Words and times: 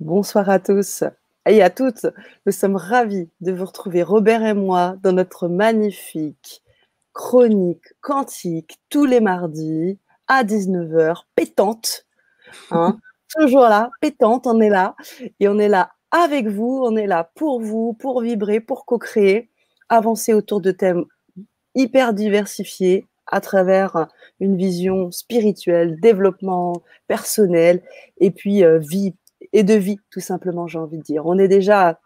Bonsoir 0.00 0.50
à 0.50 0.58
tous 0.58 1.04
et 1.46 1.62
à 1.62 1.70
toutes. 1.70 2.06
Nous 2.46 2.52
sommes 2.52 2.74
ravis 2.74 3.30
de 3.40 3.52
vous 3.52 3.64
retrouver, 3.64 4.02
Robert 4.02 4.44
et 4.44 4.52
moi, 4.52 4.96
dans 5.04 5.12
notre 5.12 5.46
magnifique 5.46 6.64
chronique 7.12 7.94
quantique 8.00 8.80
tous 8.88 9.04
les 9.04 9.20
mardis 9.20 10.00
à 10.26 10.42
19h, 10.42 11.22
pétante. 11.36 12.06
Hein, 12.72 12.98
toujours 13.38 13.68
là, 13.68 13.90
pétante, 14.00 14.48
on 14.48 14.60
est 14.60 14.68
là. 14.68 14.96
Et 15.38 15.46
on 15.46 15.60
est 15.60 15.68
là 15.68 15.92
avec 16.10 16.48
vous, 16.48 16.82
on 16.84 16.96
est 16.96 17.06
là 17.06 17.30
pour 17.36 17.60
vous, 17.60 17.92
pour 17.94 18.20
vibrer, 18.20 18.58
pour 18.58 18.86
co-créer, 18.86 19.48
avancer 19.88 20.34
autour 20.34 20.60
de 20.60 20.72
thèmes 20.72 21.04
hyper 21.76 22.14
diversifiés 22.14 23.06
à 23.28 23.40
travers 23.40 24.08
une 24.40 24.56
vision 24.56 25.12
spirituelle, 25.12 26.00
développement 26.00 26.82
personnel 27.06 27.80
et 28.18 28.32
puis 28.32 28.64
euh, 28.64 28.80
vie 28.80 29.14
et 29.54 29.62
de 29.62 29.74
vie, 29.74 29.98
tout 30.10 30.20
simplement, 30.20 30.66
j'ai 30.66 30.78
envie 30.78 30.98
de 30.98 31.02
dire. 31.02 31.26
On 31.26 31.38
est 31.38 31.48
déjà 31.48 32.00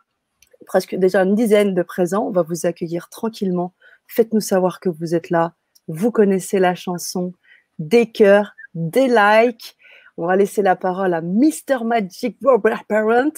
presque 0.67 0.95
déjà 0.95 1.23
une 1.23 1.35
dizaine 1.35 1.75
de 1.75 1.83
présents. 1.83 2.27
On 2.27 2.31
va 2.31 2.43
vous 2.43 2.67
accueillir 2.67 3.09
tranquillement. 3.09 3.73
Faites-nous 4.07 4.41
savoir 4.41 4.81
que 4.81 4.91
vous 4.91 5.15
êtes 5.15 5.31
là. 5.31 5.55
Vous 5.89 6.13
connaissez 6.13 6.59
la 6.59 6.75
chanson. 6.75 7.33
Des 7.79 8.13
cœurs, 8.13 8.53
des 8.75 9.09
likes. 9.09 9.77
On 10.19 10.27
va 10.27 10.37
laisser 10.37 10.61
la 10.61 10.77
parole 10.77 11.15
à 11.15 11.23
Mr. 11.23 11.85
Magic 11.85 12.37
Robert 12.45 12.85
Parent 12.85 13.33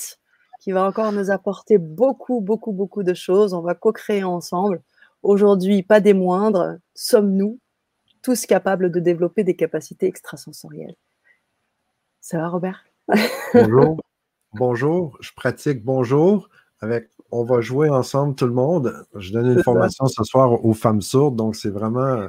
qui 0.58 0.72
va 0.72 0.84
encore 0.84 1.12
nous 1.12 1.30
apporter 1.30 1.78
beaucoup, 1.78 2.40
beaucoup, 2.40 2.72
beaucoup 2.72 3.04
de 3.04 3.14
choses. 3.14 3.54
On 3.54 3.62
va 3.62 3.76
co-créer 3.76 4.24
ensemble. 4.24 4.82
Aujourd'hui, 5.22 5.84
pas 5.84 6.00
des 6.00 6.14
moindres, 6.14 6.78
sommes-nous 6.94 7.60
tous 8.22 8.44
capables 8.44 8.90
de 8.90 8.98
développer 8.98 9.44
des 9.44 9.54
capacités 9.54 10.06
extrasensorielles? 10.06 10.96
Ça 12.20 12.38
va, 12.38 12.48
Robert? 12.48 12.89
Bonjour. 13.54 14.00
bonjour. 14.52 15.18
Je 15.20 15.30
pratique 15.34 15.84
bonjour 15.84 16.48
avec 16.80 17.10
on 17.32 17.44
va 17.44 17.60
jouer 17.60 17.88
ensemble 17.88 18.34
tout 18.34 18.46
le 18.46 18.52
monde. 18.52 19.04
Je 19.14 19.32
donne 19.32 19.52
une 19.52 19.62
formation 19.62 20.06
ce 20.06 20.24
soir 20.24 20.64
aux 20.64 20.74
femmes 20.74 21.02
sourdes, 21.02 21.36
donc 21.36 21.56
c'est 21.56 21.70
vraiment 21.70 22.28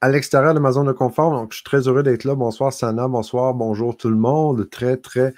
à 0.00 0.08
l'extérieur 0.10 0.52
de 0.54 0.58
ma 0.58 0.72
zone 0.72 0.86
de 0.86 0.92
confort. 0.92 1.30
Donc 1.30 1.52
je 1.52 1.56
suis 1.56 1.64
très 1.64 1.88
heureux 1.88 2.02
d'être 2.02 2.24
là. 2.24 2.34
Bonsoir 2.34 2.72
Sana, 2.72 3.08
bonsoir, 3.08 3.54
bonjour 3.54 3.96
tout 3.96 4.10
le 4.10 4.16
monde. 4.16 4.68
Très, 4.68 4.96
très, 4.96 5.32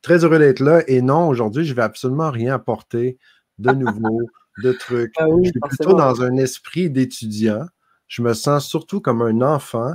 très 0.00 0.24
heureux 0.24 0.38
d'être 0.38 0.60
là. 0.60 0.82
Et 0.86 1.02
non, 1.02 1.26
aujourd'hui, 1.28 1.64
je 1.64 1.72
ne 1.72 1.76
vais 1.76 1.82
absolument 1.82 2.30
rien 2.30 2.54
apporter 2.54 3.18
de 3.58 3.70
nouveau, 3.72 4.20
de 4.62 4.72
trucs. 4.72 5.12
Ah 5.18 5.26
je 5.42 5.50
suis 5.50 5.60
plutôt 5.60 5.94
dans 5.94 6.22
un 6.22 6.36
esprit 6.36 6.90
d'étudiant. 6.90 7.66
Je 8.06 8.22
me 8.22 8.34
sens 8.34 8.66
surtout 8.66 9.00
comme 9.00 9.22
un 9.22 9.40
enfant 9.40 9.94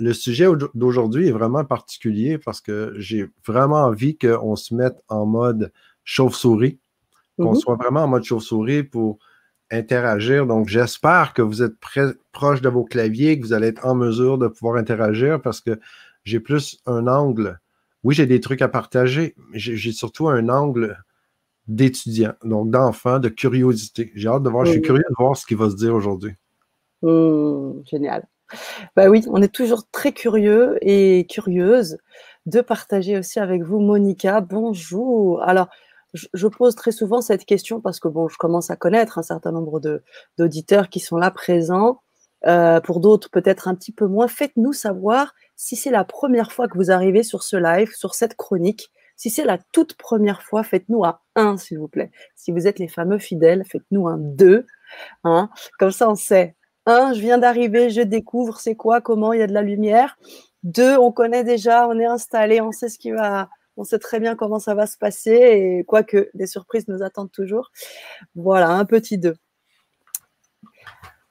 le 0.00 0.12
sujet 0.12 0.46
d'aujourd'hui 0.74 1.28
est 1.28 1.32
vraiment 1.32 1.64
particulier 1.64 2.38
parce 2.38 2.60
que 2.60 2.94
j'ai 2.96 3.28
vraiment 3.46 3.84
envie 3.84 4.16
qu'on 4.16 4.56
se 4.56 4.74
mette 4.74 4.96
en 5.08 5.26
mode 5.26 5.72
chauve-souris, 6.04 6.78
qu'on 7.38 7.52
mm-hmm. 7.52 7.60
soit 7.60 7.76
vraiment 7.76 8.04
en 8.04 8.08
mode 8.08 8.24
chauve-souris 8.24 8.82
pour 8.82 9.18
interagir. 9.70 10.46
Donc, 10.46 10.68
j'espère 10.68 11.34
que 11.34 11.42
vous 11.42 11.62
êtes 11.62 11.74
proche 12.32 12.60
de 12.60 12.68
vos 12.68 12.84
claviers, 12.84 13.38
que 13.38 13.46
vous 13.46 13.52
allez 13.52 13.68
être 13.68 13.86
en 13.86 13.94
mesure 13.94 14.38
de 14.38 14.48
pouvoir 14.48 14.76
interagir 14.76 15.40
parce 15.40 15.60
que 15.60 15.78
j'ai 16.24 16.40
plus 16.40 16.78
un 16.86 17.06
angle. 17.06 17.60
Oui, 18.02 18.14
j'ai 18.14 18.26
des 18.26 18.40
trucs 18.40 18.62
à 18.62 18.68
partager, 18.68 19.34
mais 19.50 19.58
j'ai 19.58 19.92
surtout 19.92 20.28
un 20.28 20.48
angle 20.48 20.96
d'étudiant, 21.68 22.32
donc 22.42 22.70
d'enfant, 22.70 23.18
de 23.18 23.28
curiosité. 23.28 24.10
J'ai 24.14 24.28
hâte 24.28 24.42
de 24.42 24.48
voir, 24.48 24.64
je 24.64 24.72
suis 24.72 24.82
curieux 24.82 25.04
de 25.08 25.14
voir 25.18 25.36
ce 25.36 25.46
qui 25.46 25.54
va 25.54 25.70
se 25.70 25.76
dire 25.76 25.94
aujourd'hui. 25.94 26.32
Mmh, 27.02 27.82
génial. 27.84 28.26
Bah 28.96 29.08
oui, 29.08 29.24
on 29.30 29.42
est 29.42 29.52
toujours 29.52 29.88
très 29.90 30.12
curieux 30.12 30.78
et 30.82 31.26
curieuse 31.28 31.98
de 32.46 32.60
partager 32.60 33.18
aussi 33.18 33.38
avec 33.38 33.62
vous, 33.62 33.80
Monica. 33.80 34.40
Bonjour. 34.40 35.42
Alors, 35.42 35.68
je 36.14 36.46
pose 36.48 36.74
très 36.74 36.92
souvent 36.92 37.20
cette 37.20 37.44
question 37.44 37.80
parce 37.80 38.00
que 38.00 38.08
bon, 38.08 38.28
je 38.28 38.36
commence 38.36 38.70
à 38.70 38.76
connaître 38.76 39.18
un 39.18 39.22
certain 39.22 39.52
nombre 39.52 39.80
d'auditeurs 40.38 40.88
qui 40.88 41.00
sont 41.00 41.16
là 41.16 41.30
présents. 41.30 42.00
Euh, 42.46 42.80
pour 42.80 43.00
d'autres, 43.00 43.28
peut-être 43.30 43.68
un 43.68 43.74
petit 43.74 43.92
peu 43.92 44.06
moins. 44.06 44.26
Faites-nous 44.26 44.72
savoir 44.72 45.34
si 45.56 45.76
c'est 45.76 45.90
la 45.90 46.04
première 46.04 46.52
fois 46.52 46.68
que 46.68 46.78
vous 46.78 46.90
arrivez 46.90 47.22
sur 47.22 47.42
ce 47.42 47.56
live, 47.56 47.92
sur 47.94 48.14
cette 48.14 48.34
chronique. 48.34 48.90
Si 49.16 49.28
c'est 49.28 49.44
la 49.44 49.58
toute 49.72 49.94
première 49.94 50.42
fois, 50.42 50.62
faites-nous 50.62 51.04
un 51.04 51.18
1, 51.36 51.58
s'il 51.58 51.78
vous 51.78 51.88
plaît. 51.88 52.10
Si 52.34 52.52
vous 52.52 52.66
êtes 52.66 52.78
les 52.78 52.88
fameux 52.88 53.18
fidèles, 53.18 53.64
faites-nous 53.66 54.08
un 54.08 54.16
2. 54.16 54.66
Hein. 55.24 55.50
Comme 55.78 55.90
ça, 55.90 56.08
on 56.08 56.14
sait 56.14 56.56
un, 56.90 57.12
je 57.14 57.20
viens 57.20 57.38
d'arriver, 57.38 57.90
je 57.90 58.02
découvre 58.02 58.58
c'est 58.60 58.74
quoi, 58.74 59.00
comment 59.00 59.32
il 59.32 59.40
y 59.40 59.42
a 59.42 59.46
de 59.46 59.52
la 59.52 59.62
lumière. 59.62 60.18
Deux, 60.62 60.96
on 60.96 61.12
connaît 61.12 61.44
déjà, 61.44 61.88
on 61.88 61.98
est 61.98 62.06
installé, 62.06 62.60
on 62.60 62.72
sait 62.72 62.88
ce 62.88 62.98
qui 62.98 63.10
va, 63.12 63.48
on 63.76 63.84
sait 63.84 63.98
très 63.98 64.20
bien 64.20 64.36
comment 64.36 64.58
ça 64.58 64.74
va 64.74 64.86
se 64.86 64.98
passer 64.98 65.32
et 65.32 65.84
quoique 65.84 66.28
des 66.34 66.46
surprises 66.46 66.88
nous 66.88 67.02
attendent 67.02 67.32
toujours. 67.32 67.70
Voilà, 68.34 68.68
un 68.70 68.84
petit 68.84 69.18
deux. 69.18 69.36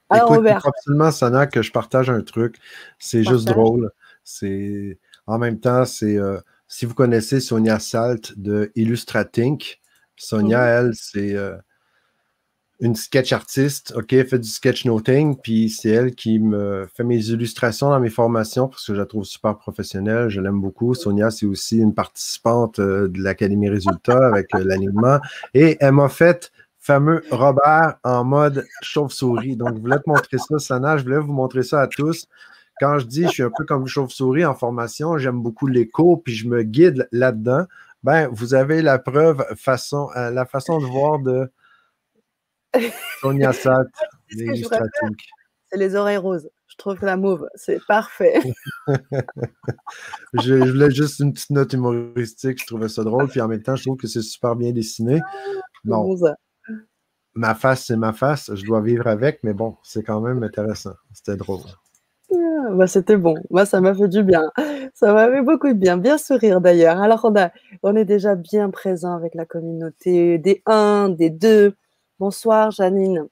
Alors, 0.08 0.30
Robert. 0.30 0.66
absolument, 0.66 1.12
Sana, 1.12 1.46
que 1.46 1.62
je 1.62 1.70
partage 1.70 2.10
un 2.10 2.22
truc. 2.22 2.56
C'est 2.98 3.22
juste 3.22 3.46
drôle. 3.46 3.92
C'est 4.24 4.98
en 5.26 5.38
même 5.38 5.60
temps, 5.60 5.84
c'est 5.84 6.16
euh, 6.16 6.40
si 6.66 6.84
vous 6.84 6.94
connaissez 6.94 7.40
Sonia 7.40 7.78
Salt 7.78 8.32
de 8.36 8.72
Illustratink, 8.74 9.80
Sonia, 10.16 10.58
mhm. 10.58 10.86
elle, 10.86 10.94
c'est 10.94 11.34
euh, 11.36 11.56
une 12.80 12.96
sketch 12.96 13.32
artiste, 13.32 13.92
OK, 13.96 14.10
fait 14.10 14.38
du 14.38 14.48
sketchnoting, 14.48 15.36
puis 15.36 15.68
c'est 15.68 15.90
elle 15.90 16.14
qui 16.14 16.38
me 16.38 16.88
fait 16.94 17.04
mes 17.04 17.28
illustrations 17.28 17.90
dans 17.90 18.00
mes 18.00 18.10
formations 18.10 18.68
parce 18.68 18.86
que 18.86 18.94
je 18.94 18.98
la 18.98 19.06
trouve 19.06 19.24
super 19.24 19.56
professionnelle, 19.58 20.30
je 20.30 20.40
l'aime 20.40 20.60
beaucoup. 20.60 20.94
Sonia, 20.94 21.30
c'est 21.30 21.46
aussi 21.46 21.78
une 21.78 21.94
participante 21.94 22.78
euh, 22.78 23.08
de 23.08 23.22
l'Académie 23.22 23.68
Résultats 23.68 24.26
avec 24.26 24.54
euh, 24.54 24.64
l'alignement. 24.64 25.20
Et 25.52 25.76
elle 25.80 25.92
m'a 25.92 26.08
fait 26.08 26.50
fameux 26.78 27.22
Robert 27.30 27.96
en 28.02 28.24
mode 28.24 28.64
chauve-souris. 28.80 29.56
Donc, 29.56 29.76
je 29.76 29.80
voulais 29.80 29.98
te 29.98 30.08
montrer 30.08 30.38
ça, 30.38 30.58
Sana, 30.58 30.96
je 30.96 31.02
voulais 31.02 31.18
vous 31.18 31.32
montrer 31.32 31.62
ça 31.62 31.82
à 31.82 31.86
tous. 31.86 32.26
Quand 32.80 32.98
je 32.98 33.06
dis 33.06 33.24
je 33.24 33.28
suis 33.28 33.42
un 33.42 33.50
peu 33.54 33.66
comme 33.66 33.86
chauve-souris 33.86 34.46
en 34.46 34.54
formation, 34.54 35.18
j'aime 35.18 35.42
beaucoup 35.42 35.66
l'écho, 35.66 36.16
puis 36.16 36.34
je 36.34 36.48
me 36.48 36.62
guide 36.62 37.06
là-dedans. 37.12 37.66
Ben, 38.02 38.30
vous 38.32 38.54
avez 38.54 38.80
la 38.80 38.98
preuve, 38.98 39.44
façon, 39.54 40.08
euh, 40.16 40.30
la 40.30 40.46
façon 40.46 40.78
de 40.78 40.86
voir 40.86 41.18
de 41.18 41.50
Sonia 43.20 43.52
Sat, 43.52 43.86
C'est 45.72 45.78
les 45.78 45.94
oreilles 45.94 46.16
roses. 46.16 46.50
Je 46.66 46.76
trouve 46.76 46.96
que 46.96 47.06
la 47.06 47.16
mauve, 47.16 47.48
c'est 47.54 47.78
parfait. 47.86 48.40
je, 50.34 50.54
voulais 50.54 50.90
juste 50.90 51.20
une 51.20 51.32
petite 51.32 51.50
note 51.50 51.72
humoristique. 51.72 52.60
Je 52.60 52.66
trouvais 52.66 52.88
ça 52.88 53.04
drôle. 53.04 53.28
Puis 53.28 53.40
en 53.40 53.48
même 53.48 53.62
temps, 53.62 53.76
je 53.76 53.84
trouve 53.84 53.96
que 53.96 54.08
c'est 54.08 54.22
super 54.22 54.56
bien 54.56 54.72
dessiné. 54.72 55.20
Bon. 55.84 56.16
Ma 57.34 57.54
face, 57.54 57.84
c'est 57.86 57.96
ma 57.96 58.12
face. 58.12 58.52
Je 58.54 58.64
dois 58.64 58.80
vivre 58.80 59.06
avec, 59.06 59.40
mais 59.44 59.52
bon, 59.52 59.76
c'est 59.84 60.02
quand 60.02 60.20
même 60.20 60.42
intéressant. 60.42 60.94
C'était 61.12 61.36
drôle. 61.36 61.60
Ah, 62.32 62.70
bah, 62.72 62.86
c'était 62.86 63.16
bon. 63.16 63.34
Moi, 63.50 63.66
ça 63.66 63.80
m'a 63.80 63.94
fait 63.94 64.08
du 64.08 64.24
bien. 64.24 64.50
Ça 64.94 65.12
m'a 65.12 65.28
fait 65.28 65.42
beaucoup 65.42 65.68
de 65.68 65.74
bien. 65.74 65.96
Bien 65.96 66.18
sourire 66.18 66.60
d'ailleurs. 66.60 67.00
Alors, 67.00 67.24
on, 67.24 67.36
a, 67.36 67.50
on 67.82 67.94
est 67.94 68.04
déjà 68.04 68.34
bien 68.34 68.70
présent 68.70 69.14
avec 69.14 69.34
la 69.34 69.44
communauté 69.44 70.38
des 70.38 70.62
1, 70.66 71.10
des 71.10 71.30
2, 71.30 71.74
Bonsoir 72.20 72.70
Janine. 72.70 73.28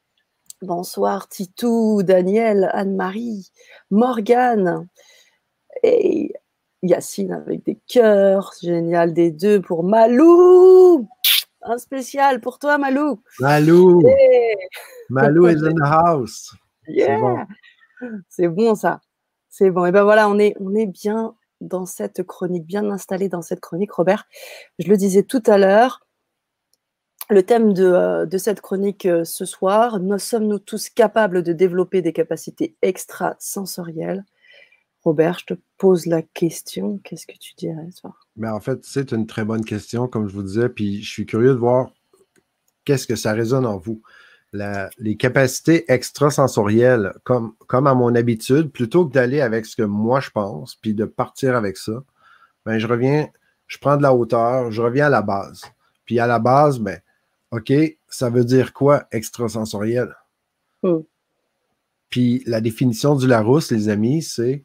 Bonsoir 0.62 1.28
Titou, 1.28 2.03
Daniel, 2.03 2.71
Anne-Marie, 2.72 3.50
Morgane 3.91 4.88
et 5.82 6.32
Yacine 6.81 7.32
avec 7.32 7.66
des 7.66 7.78
cœurs. 7.87 8.54
Génial, 8.62 9.12
des 9.12 9.31
deux 9.31 9.60
pour 9.60 9.84
Malou. 9.84 11.06
Un 11.60 11.76
spécial 11.76 12.41
pour 12.41 12.59
toi, 12.59 12.78
Malou. 12.78 13.21
Malou. 13.41 14.03
Malou 15.10 15.49
is 15.49 15.62
in 15.62 15.75
the 15.75 15.82
house. 15.84 16.55
C'est 18.31 18.49
bon. 18.49 18.75
ça. 18.75 19.03
C'est 19.50 19.70
bon. 19.70 19.84
Et 19.84 19.93
ben 19.93 20.05
voilà, 20.05 20.31
on 20.31 20.38
est, 20.38 20.56
on 20.60 20.75
est 20.75 20.87
bien 20.87 21.34
dans 21.60 21.84
cette 21.84 22.22
chronique, 22.22 22.65
bien 22.65 22.91
installé 22.91 23.28
dans 23.28 23.43
cette 23.43 23.60
chronique, 23.60 23.93
Robert. 23.93 24.25
Je 24.79 24.88
le 24.88 24.96
disais 24.96 25.25
tout 25.25 25.43
à 25.44 25.58
l'heure, 25.58 26.06
le 27.31 27.43
thème 27.43 27.75
euh, 27.79 28.27
de, 28.27 28.39
cette 28.39 28.61
chronique 28.61 29.07
euh, 29.07 29.25
ce 29.25 29.45
soir, 29.45 30.01
nous 30.01 30.19
sommes-nous 30.19 30.59
tous 30.59 30.89
capables 30.89 31.43
de 31.43 31.53
développer 31.53 32.01
des 32.01 32.13
capacités 32.13 32.77
extrasensorielles? 32.83 34.25
Robert, 35.05 35.39
je 35.41 35.55
te 35.55 35.61
pose 35.77 36.07
la 36.07 36.23
question. 36.23 36.99
Qu'est-ce 37.05 37.27
que 37.27 37.37
tu 37.39 37.55
dirais 37.57 37.89
ben, 38.37 38.53
En 38.53 38.61
fait, 38.61 38.81
c'est 38.83 39.13
une 39.13 39.27
très 39.27 39.45
bonne 39.45 39.65
question, 39.65 40.09
comme 40.09 40.29
je 40.29 40.35
vous 40.35 40.43
disais, 40.43 40.69
puis 40.69 41.03
je 41.03 41.11
suis 41.11 41.27
curieux 41.27 41.53
de 41.53 41.59
voir 41.59 41.91
qu'est-ce 42.85 43.07
que 43.07 43.17
ça 43.17 43.33
résonne 43.33 43.67
en 43.67 43.79
vous. 43.79 44.03
les 44.53 45.17
capacités 45.17 45.91
extrasensorielles, 45.93 47.13
comme, 47.25 47.55
comme 47.67 47.87
à 47.87 47.95
mon 47.95 48.15
habitude, 48.15 48.73
plutôt 48.73 49.07
que 49.07 49.13
d'aller 49.13 49.41
avec 49.41 49.67
ce 49.67 49.77
que 49.77 49.83
moi 49.83 50.21
je 50.21 50.31
pense, 50.31 50.75
puis 50.77 50.95
de 50.95 51.05
partir 51.05 51.55
avec 51.55 51.77
ça, 51.77 52.03
ben, 52.65 52.79
je 52.79 52.87
reviens, 52.87 53.29
je 53.67 53.79
prends 53.79 53.99
de 53.99 54.03
la 54.03 54.15
hauteur, 54.15 54.71
je 54.71 54.83
reviens 54.83 55.07
à 55.07 55.11
la 55.11 55.23
base. 55.23 55.63
Puis 56.07 56.19
à 56.19 56.27
la 56.27 56.39
base, 56.39 56.79
ben, 56.81 56.99
OK, 57.50 57.73
ça 58.09 58.31
veut 58.31 58.45
dire 58.45 58.73
quoi 58.73 59.06
extrasensoriel? 59.11 60.15
Hmm. 60.83 61.00
Puis 62.11 62.43
la 62.47 62.61
définition 62.61 63.17
du 63.17 63.27
Larousse, 63.27 63.71
les 63.71 63.89
amis, 63.89 64.23
c'est 64.23 64.65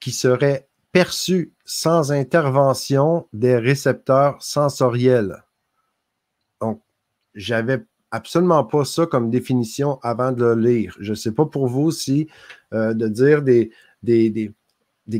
qui 0.00 0.12
serait 0.12 0.68
perçu 0.92 1.52
sans 1.64 2.12
intervention 2.12 3.26
des 3.32 3.56
récepteurs 3.56 4.40
sensoriels. 4.40 5.44
Donc, 6.60 6.82
j'avais 7.34 7.84
absolument 8.12 8.62
pas 8.64 8.84
ça 8.84 9.06
comme 9.06 9.28
définition 9.28 9.98
avant 10.02 10.30
de 10.30 10.44
le 10.44 10.54
lire. 10.54 10.96
Je 11.00 11.10
ne 11.10 11.16
sais 11.16 11.32
pas 11.32 11.46
pour 11.46 11.66
vous 11.66 11.90
si 11.90 12.28
euh, 12.72 12.94
de 12.94 13.08
dire 13.08 13.42
des, 13.42 13.72
des, 14.02 14.54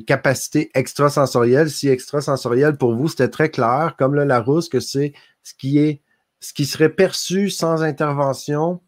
capacités 0.06 0.70
extrasensorielles, 0.74 1.70
si 1.70 1.88
extrasensorielles 1.88 2.76
pour 2.76 2.94
vous, 2.94 3.08
c'était 3.08 3.28
très 3.28 3.50
clair, 3.50 3.96
comme 3.98 4.14
le 4.14 4.24
Larousse, 4.24 4.68
que 4.68 4.80
c'est 4.80 5.12
ce 5.42 5.54
qui 5.54 5.78
est 5.78 6.02
ce 6.44 6.52
qui 6.52 6.66
serait 6.66 6.90
perçu 6.90 7.48
sans 7.48 7.82
intervention 7.82 8.82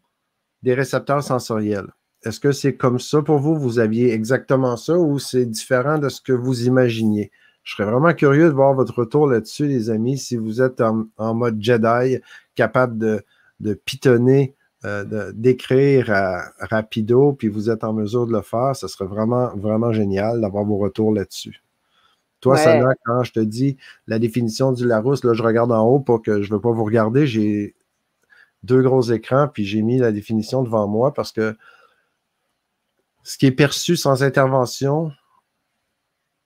des 0.61 0.75
récepteurs 0.75 1.23
sensoriels. 1.23 1.87
Est-ce 2.23 2.39
que 2.39 2.51
c'est 2.51 2.75
comme 2.75 2.99
ça 2.99 3.23
pour 3.23 3.39
vous? 3.39 3.57
Vous 3.57 3.79
aviez 3.79 4.13
exactement 4.13 4.77
ça 4.77 4.93
ou 4.93 5.17
c'est 5.17 5.45
différent 5.45 5.97
de 5.97 6.09
ce 6.09 6.21
que 6.21 6.33
vous 6.33 6.67
imaginiez? 6.67 7.31
Je 7.63 7.73
serais 7.73 7.89
vraiment 7.89 8.13
curieux 8.13 8.49
de 8.49 8.53
voir 8.53 8.75
votre 8.75 8.99
retour 8.99 9.27
là-dessus, 9.27 9.67
les 9.67 9.89
amis, 9.89 10.19
si 10.19 10.37
vous 10.37 10.61
êtes 10.61 10.81
en 10.81 11.33
mode 11.33 11.59
Jedi, 11.59 12.19
capable 12.53 12.97
de, 13.59 13.73
pitonner, 13.85 14.55
euh, 14.85 15.31
d'écrire 15.33 16.07
rapido, 16.59 17.33
puis 17.33 17.47
vous 17.47 17.71
êtes 17.71 17.83
en 17.83 17.93
mesure 17.93 18.27
de 18.27 18.33
le 18.33 18.41
faire, 18.41 18.75
ce 18.75 18.87
serait 18.87 19.07
vraiment, 19.07 19.49
vraiment 19.55 19.91
génial 19.91 20.41
d'avoir 20.41 20.63
vos 20.63 20.77
retours 20.77 21.11
là-dessus. 21.11 21.63
Toi, 22.39 22.55
ouais. 22.55 22.83
quand 23.05 23.23
je 23.23 23.31
te 23.31 23.39
dis 23.39 23.77
la 24.05 24.19
définition 24.19 24.71
du 24.71 24.85
Larousse, 24.85 25.23
là, 25.23 25.33
je 25.33 25.43
regarde 25.43 25.71
en 25.71 25.83
haut 25.85 25.99
pour 25.99 26.21
que 26.21 26.41
je 26.43 26.49
ne 26.49 26.55
veux 26.55 26.61
pas 26.61 26.71
vous 26.71 26.83
regarder. 26.83 27.25
J'ai 27.25 27.75
deux 28.63 28.81
gros 28.81 29.01
écrans, 29.01 29.47
puis 29.47 29.65
j'ai 29.65 29.81
mis 29.81 29.97
la 29.97 30.11
définition 30.11 30.61
devant 30.63 30.87
moi 30.87 31.13
parce 31.13 31.31
que 31.31 31.55
ce 33.23 33.37
qui 33.37 33.47
est 33.47 33.51
perçu 33.51 33.95
sans 33.95 34.23
intervention 34.23 35.11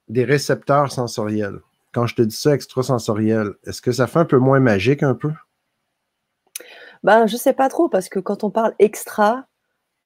des 0.08 0.24
récepteurs 0.24 0.92
sensoriels. 0.92 1.60
Quand 1.94 2.08
je 2.08 2.16
te 2.16 2.22
dis 2.22 2.36
ça, 2.36 2.54
extrasensoriel, 2.54 3.54
est-ce 3.66 3.82
que 3.82 3.92
ça 3.92 4.08
fait 4.08 4.20
un 4.20 4.26
peu 4.26 4.38
moins 4.38 4.60
magique 4.60 5.04
un 5.04 5.14
peu? 5.14 5.32
Ben, 7.04 7.28
je 7.28 7.36
sais 7.38 7.54
pas 7.54 7.70
trop, 7.70 7.90
parce 7.90 8.10
que 8.10 8.20
quand 8.20 8.44
on 8.44 8.50
parle 8.50 8.74
extra, 8.80 9.46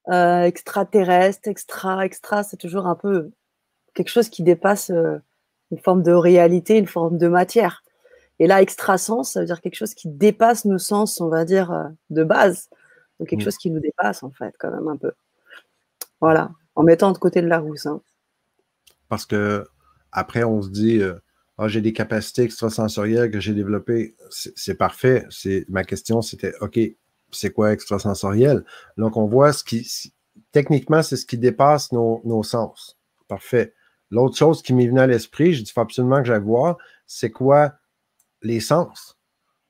euh, 0.09 0.43
extraterrestre, 0.43 1.47
extra, 1.47 2.05
extra, 2.05 2.43
c'est 2.43 2.57
toujours 2.57 2.87
un 2.87 2.95
peu 2.95 3.31
quelque 3.93 4.09
chose 4.09 4.29
qui 4.29 4.43
dépasse 4.43 4.89
euh, 4.89 5.17
une 5.71 5.79
forme 5.79 6.03
de 6.03 6.11
réalité, 6.11 6.77
une 6.77 6.87
forme 6.87 7.17
de 7.17 7.27
matière. 7.27 7.83
Et 8.39 8.47
là, 8.47 8.61
extra-sens, 8.61 9.31
ça 9.31 9.39
veut 9.39 9.45
dire 9.45 9.61
quelque 9.61 9.75
chose 9.75 9.93
qui 9.93 10.09
dépasse 10.09 10.65
nos 10.65 10.77
sens, 10.77 11.21
on 11.21 11.29
va 11.29 11.45
dire, 11.45 11.71
euh, 11.71 11.85
de 12.09 12.23
base. 12.23 12.69
Donc 13.19 13.29
quelque 13.29 13.41
mmh. 13.41 13.43
chose 13.45 13.57
qui 13.57 13.71
nous 13.71 13.79
dépasse, 13.79 14.23
en 14.23 14.31
fait, 14.31 14.53
quand 14.59 14.71
même 14.71 14.87
un 14.87 14.97
peu. 14.97 15.11
Voilà, 16.19 16.51
en 16.75 16.83
mettant 16.83 17.11
de 17.11 17.17
côté 17.17 17.41
de 17.41 17.47
la 17.47 17.59
rousse. 17.59 17.85
Hein. 17.85 18.01
Parce 19.09 19.25
que 19.25 19.65
après, 20.11 20.43
on 20.43 20.61
se 20.61 20.69
dit, 20.69 21.01
ah, 21.57 21.69
j'ai 21.69 21.81
des 21.81 21.93
capacités 21.93 22.43
extrasensorielles 22.43 23.31
que 23.31 23.39
j'ai 23.39 23.53
développées. 23.53 24.15
C'est 24.29 24.75
parfait. 24.75 25.25
Ma 25.69 25.83
question, 25.83 26.21
c'était 26.21 26.53
OK, 26.59 26.79
c'est 27.31 27.51
quoi 27.51 27.71
extrasensoriel? 27.71 28.65
Donc, 28.97 29.15
on 29.15 29.25
voit 29.25 29.53
ce 29.53 29.63
qui. 29.63 30.13
Techniquement, 30.51 31.01
c'est 31.01 31.15
ce 31.15 31.25
qui 31.25 31.37
dépasse 31.37 31.93
nos, 31.93 32.43
sens. 32.43 32.97
Parfait. 33.27 33.73
L'autre 34.11 34.37
chose 34.37 34.61
qui 34.61 34.73
m'est 34.73 34.87
venue 34.87 34.99
à 34.99 35.07
l'esprit, 35.07 35.53
je 35.53 35.63
dis 35.63 35.71
faut 35.71 35.81
absolument 35.81 36.19
que 36.21 36.27
j'aille 36.27 36.41
voir, 36.41 36.77
c'est 37.07 37.31
quoi 37.31 37.73
les 38.41 38.59
sens? 38.59 39.17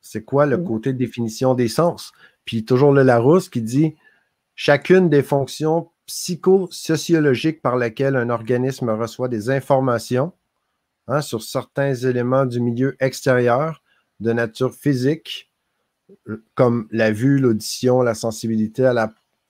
C'est 0.02 0.24
quoi 0.24 0.46
le 0.46 0.58
mmh. 0.58 0.66
côté 0.66 0.94
de 0.94 0.98
définition 0.98 1.54
des 1.54 1.68
sens? 1.68 2.12
Puis 2.44 2.66
toujours 2.66 2.92
le 2.92 3.04
Larousse 3.04 3.50
qui 3.50 3.62
dit 3.62 3.96
chacune 4.56 5.10
des 5.10 5.24
fonctions 5.24 5.90
psychosociologiques 6.06 7.62
par 7.62 7.78
lesquelles 7.78 8.16
un 8.16 8.30
organisme 8.30 8.90
reçoit 8.90 9.28
des 9.28 9.50
informations 9.50 10.32
Hein, 11.08 11.22
sur 11.22 11.44
certains 11.44 11.94
éléments 11.94 12.48
du 12.48 12.60
milieu 12.60 12.96
extérieur 13.00 13.84
de 14.20 14.34
nature 14.34 14.74
physique, 14.74 15.52
comme 16.56 16.88
la 16.90 17.12
vue, 17.12 17.38
l'audition, 17.38 18.02
la 18.02 18.16
sensibilité 18.16 18.86
à 18.86 18.94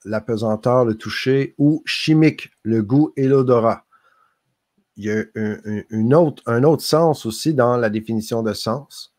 la, 0.04 0.20
pesanteur, 0.20 0.84
le 0.84 0.96
toucher, 0.96 1.54
ou 1.56 1.82
chimique, 1.86 2.50
le 2.62 2.82
goût 2.82 3.12
et 3.16 3.26
l'odorat. 3.26 3.85
Il 4.96 5.04
y 5.04 5.10
a 5.10 5.24
un, 5.34 6.12
autre, 6.12 6.42
autre 6.46 6.82
sens 6.82 7.26
aussi 7.26 7.54
dans 7.54 7.76
la 7.76 7.90
définition 7.90 8.42
de 8.42 8.52
sens. 8.52 9.14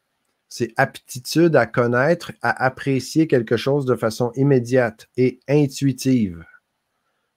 C'est 0.49 0.73
aptitude 0.77 1.55
à 1.55 1.65
connaître, 1.65 2.31
à 2.41 2.65
apprécier 2.65 3.27
quelque 3.27 3.57
chose 3.57 3.85
de 3.85 3.95
façon 3.95 4.31
immédiate 4.35 5.07
et 5.17 5.39
intuitive. 5.47 6.43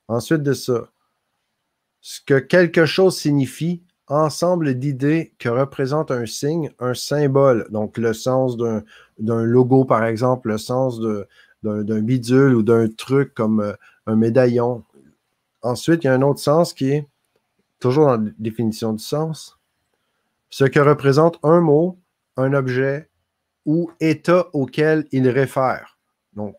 Ensuite 0.08 0.42
de 0.42 0.54
ça, 0.54 0.88
ce 2.00 2.20
que 2.24 2.38
quelque 2.38 2.86
chose 2.86 3.16
signifie 3.16 3.82
ensemble 4.10 4.74
d'idées 4.74 5.32
que 5.38 5.48
représente 5.48 6.10
un 6.10 6.26
signe, 6.26 6.70
un 6.78 6.94
symbole. 6.94 7.66
Donc, 7.70 7.96
le 7.96 8.12
sens 8.12 8.56
d'un 8.56 9.44
logo, 9.44 9.84
par 9.84 10.04
exemple, 10.04 10.48
le 10.48 10.58
sens 10.58 11.00
d'un 11.62 12.00
bidule 12.00 12.54
ou 12.54 12.62
d'un 12.62 12.88
truc 12.88 13.34
comme 13.34 13.60
euh, 13.60 13.72
un 14.06 14.16
médaillon. 14.16 14.82
Ensuite, 15.62 16.04
il 16.04 16.08
y 16.08 16.10
a 16.10 16.14
un 16.14 16.22
autre 16.22 16.40
sens 16.40 16.72
qui 16.72 16.90
est, 16.90 17.06
toujours 17.80 18.06
dans 18.06 18.16
la 18.16 18.30
définition 18.38 18.92
du 18.92 19.02
sens, 19.02 19.58
ce 20.50 20.64
que 20.64 20.80
représente 20.80 21.38
un 21.42 21.60
mot, 21.60 21.98
un 22.36 22.52
objet 22.52 23.08
ou 23.66 23.90
état 24.00 24.46
auquel 24.52 25.06
il 25.12 25.28
réfère. 25.28 25.98
Donc, 26.34 26.56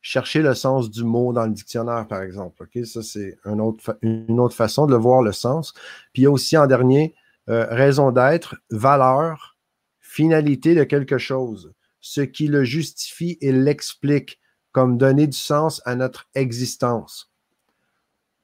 chercher 0.00 0.40
le 0.40 0.54
sens 0.54 0.90
du 0.90 1.04
mot 1.04 1.32
dans 1.32 1.46
le 1.46 1.52
dictionnaire, 1.52 2.06
par 2.06 2.22
exemple. 2.22 2.64
Ça, 2.84 3.02
c'est 3.02 3.36
une 3.44 4.40
autre 4.40 4.54
façon 4.54 4.86
de 4.86 4.94
voir 4.94 5.22
le 5.22 5.32
sens. 5.32 5.72
Puis 6.12 6.22
il 6.22 6.24
y 6.24 6.26
a 6.26 6.30
aussi 6.30 6.56
en 6.56 6.66
dernier, 6.66 7.14
euh, 7.48 7.66
raison 7.70 8.12
d'être, 8.12 8.56
valeur, 8.70 9.56
finalité 10.00 10.74
de 10.74 10.84
quelque 10.84 11.18
chose, 11.18 11.72
ce 12.00 12.20
qui 12.20 12.46
le 12.46 12.64
justifie 12.64 13.36
et 13.40 13.52
l'explique, 13.52 14.40
comme 14.72 14.96
donner 14.96 15.26
du 15.26 15.36
sens 15.36 15.82
à 15.84 15.96
notre 15.96 16.28
existence. 16.34 17.32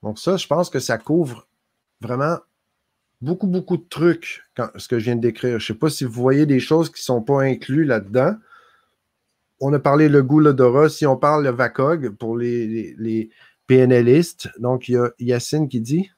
Donc 0.02 0.18
ça, 0.18 0.36
je 0.36 0.46
pense 0.46 0.68
que 0.68 0.80
ça 0.80 0.98
couvre 0.98 1.46
vraiment 2.02 2.38
beaucoup, 3.20 3.46
beaucoup 3.46 3.76
de 3.76 3.86
trucs, 3.88 4.42
ce 4.76 4.88
que 4.88 4.98
je 4.98 5.04
viens 5.04 5.16
de 5.16 5.20
décrire. 5.20 5.58
Je 5.58 5.72
ne 5.72 5.74
sais 5.74 5.78
pas 5.78 5.90
si 5.90 6.04
vous 6.04 6.12
voyez 6.12 6.44
des 6.44 6.60
choses 6.60 6.88
qui 6.90 7.00
ne 7.00 7.04
sont 7.04 7.22
pas 7.22 7.42
incluses 7.42 7.86
là-dedans 7.86 8.34
on 9.62 9.72
a 9.72 9.78
parlé 9.78 10.08
le 10.08 10.22
goût, 10.22 10.40
l'odorat. 10.40 10.88
Si 10.88 11.06
on 11.06 11.16
parle 11.16 11.44
le 11.44 11.50
VACOG 11.50 12.10
pour 12.10 12.36
les, 12.36 12.94
les, 12.98 13.30
PNListes, 13.68 14.50
donc 14.58 14.88
il 14.88 14.92
y 14.92 14.96
a 14.98 15.12
Yacine 15.20 15.68
qui 15.68 15.80
dit? 15.80 16.10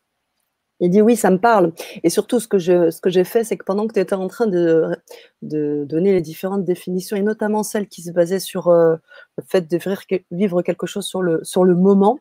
Il 0.81 0.91
dit 0.91 1.03
oui, 1.03 1.17
ça 1.17 1.31
me 1.31 1.39
parle. 1.39 1.73
Et 2.03 2.11
surtout, 2.11 2.41
ce 2.41 2.49
que, 2.49 2.59
je, 2.59 2.91
ce 2.91 3.01
que 3.01 3.11
j'ai 3.11 3.25
fait, 3.25 3.45
c'est 3.45 3.57
que 3.57 3.65
pendant 3.65 3.87
que 3.87 3.95
tu 3.95 4.01
étais 4.01 4.15
en 4.15 4.27
train 4.29 4.47
de, 4.47 4.89
de, 5.43 5.85
donner 5.89 6.13
les 6.13 6.21
différentes 6.21 6.65
définitions, 6.65 7.17
et 7.17 7.23
notamment 7.23 7.63
celles 7.63 7.87
qui 7.89 8.03
se 8.03 8.11
basaient 8.11 8.41
sur 8.41 8.69
euh, 8.69 8.97
le 9.39 9.45
fait 9.47 9.69
de 9.71 9.79
vivre 10.31 10.63
quelque 10.63 10.87
chose 10.87 11.07
sur 11.07 11.23
le, 11.23 11.41
sur 11.45 11.65
le 11.65 11.75
moment, 11.75 12.19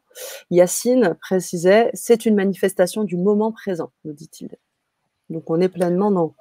Yacine 0.51 1.15
précisait 1.19 1.89
c'est 1.93 2.25
une 2.25 2.35
manifestation 2.35 3.03
du 3.03 3.17
moment 3.17 3.51
présent, 3.51 3.91
nous 4.05 4.13
dit-il. 4.13 4.49
Donc 5.29 5.49
on 5.49 5.59
est 5.59 5.69
pleinement 5.69 6.11
dans, 6.11 6.35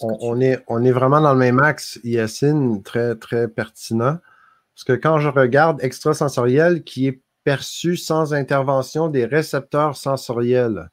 on, 0.00 0.40
est, 0.40 0.62
on 0.68 0.84
est 0.84 0.92
vraiment 0.92 1.20
dans 1.20 1.32
le 1.32 1.38
même 1.38 1.60
axe, 1.60 1.98
Yacine, 2.04 2.82
très, 2.82 3.14
très 3.14 3.48
pertinent. 3.48 4.18
Parce 4.74 4.84
que 4.84 4.92
quand 4.92 5.18
je 5.18 5.28
regarde 5.28 5.82
extrasensoriel 5.82 6.82
qui 6.82 7.06
est 7.06 7.20
perçu 7.44 7.96
sans 7.96 8.34
intervention 8.34 9.08
des 9.08 9.26
récepteurs 9.26 9.96
sensoriels. 9.96 10.90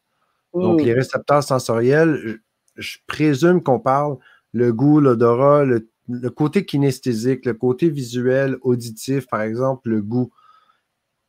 Donc, 0.53 0.81
les 0.81 0.93
récepteurs 0.93 1.43
sensoriels, 1.43 2.39
je, 2.75 2.97
présume 3.07 3.63
qu'on 3.63 3.79
parle 3.79 4.17
le 4.53 4.73
goût, 4.73 4.99
l'odorat, 4.99 5.63
le, 5.63 5.89
le, 6.09 6.29
côté 6.29 6.65
kinesthésique, 6.65 7.45
le 7.45 7.53
côté 7.53 7.89
visuel, 7.89 8.57
auditif, 8.61 9.27
par 9.27 9.41
exemple, 9.41 9.89
le 9.89 10.01
goût. 10.01 10.31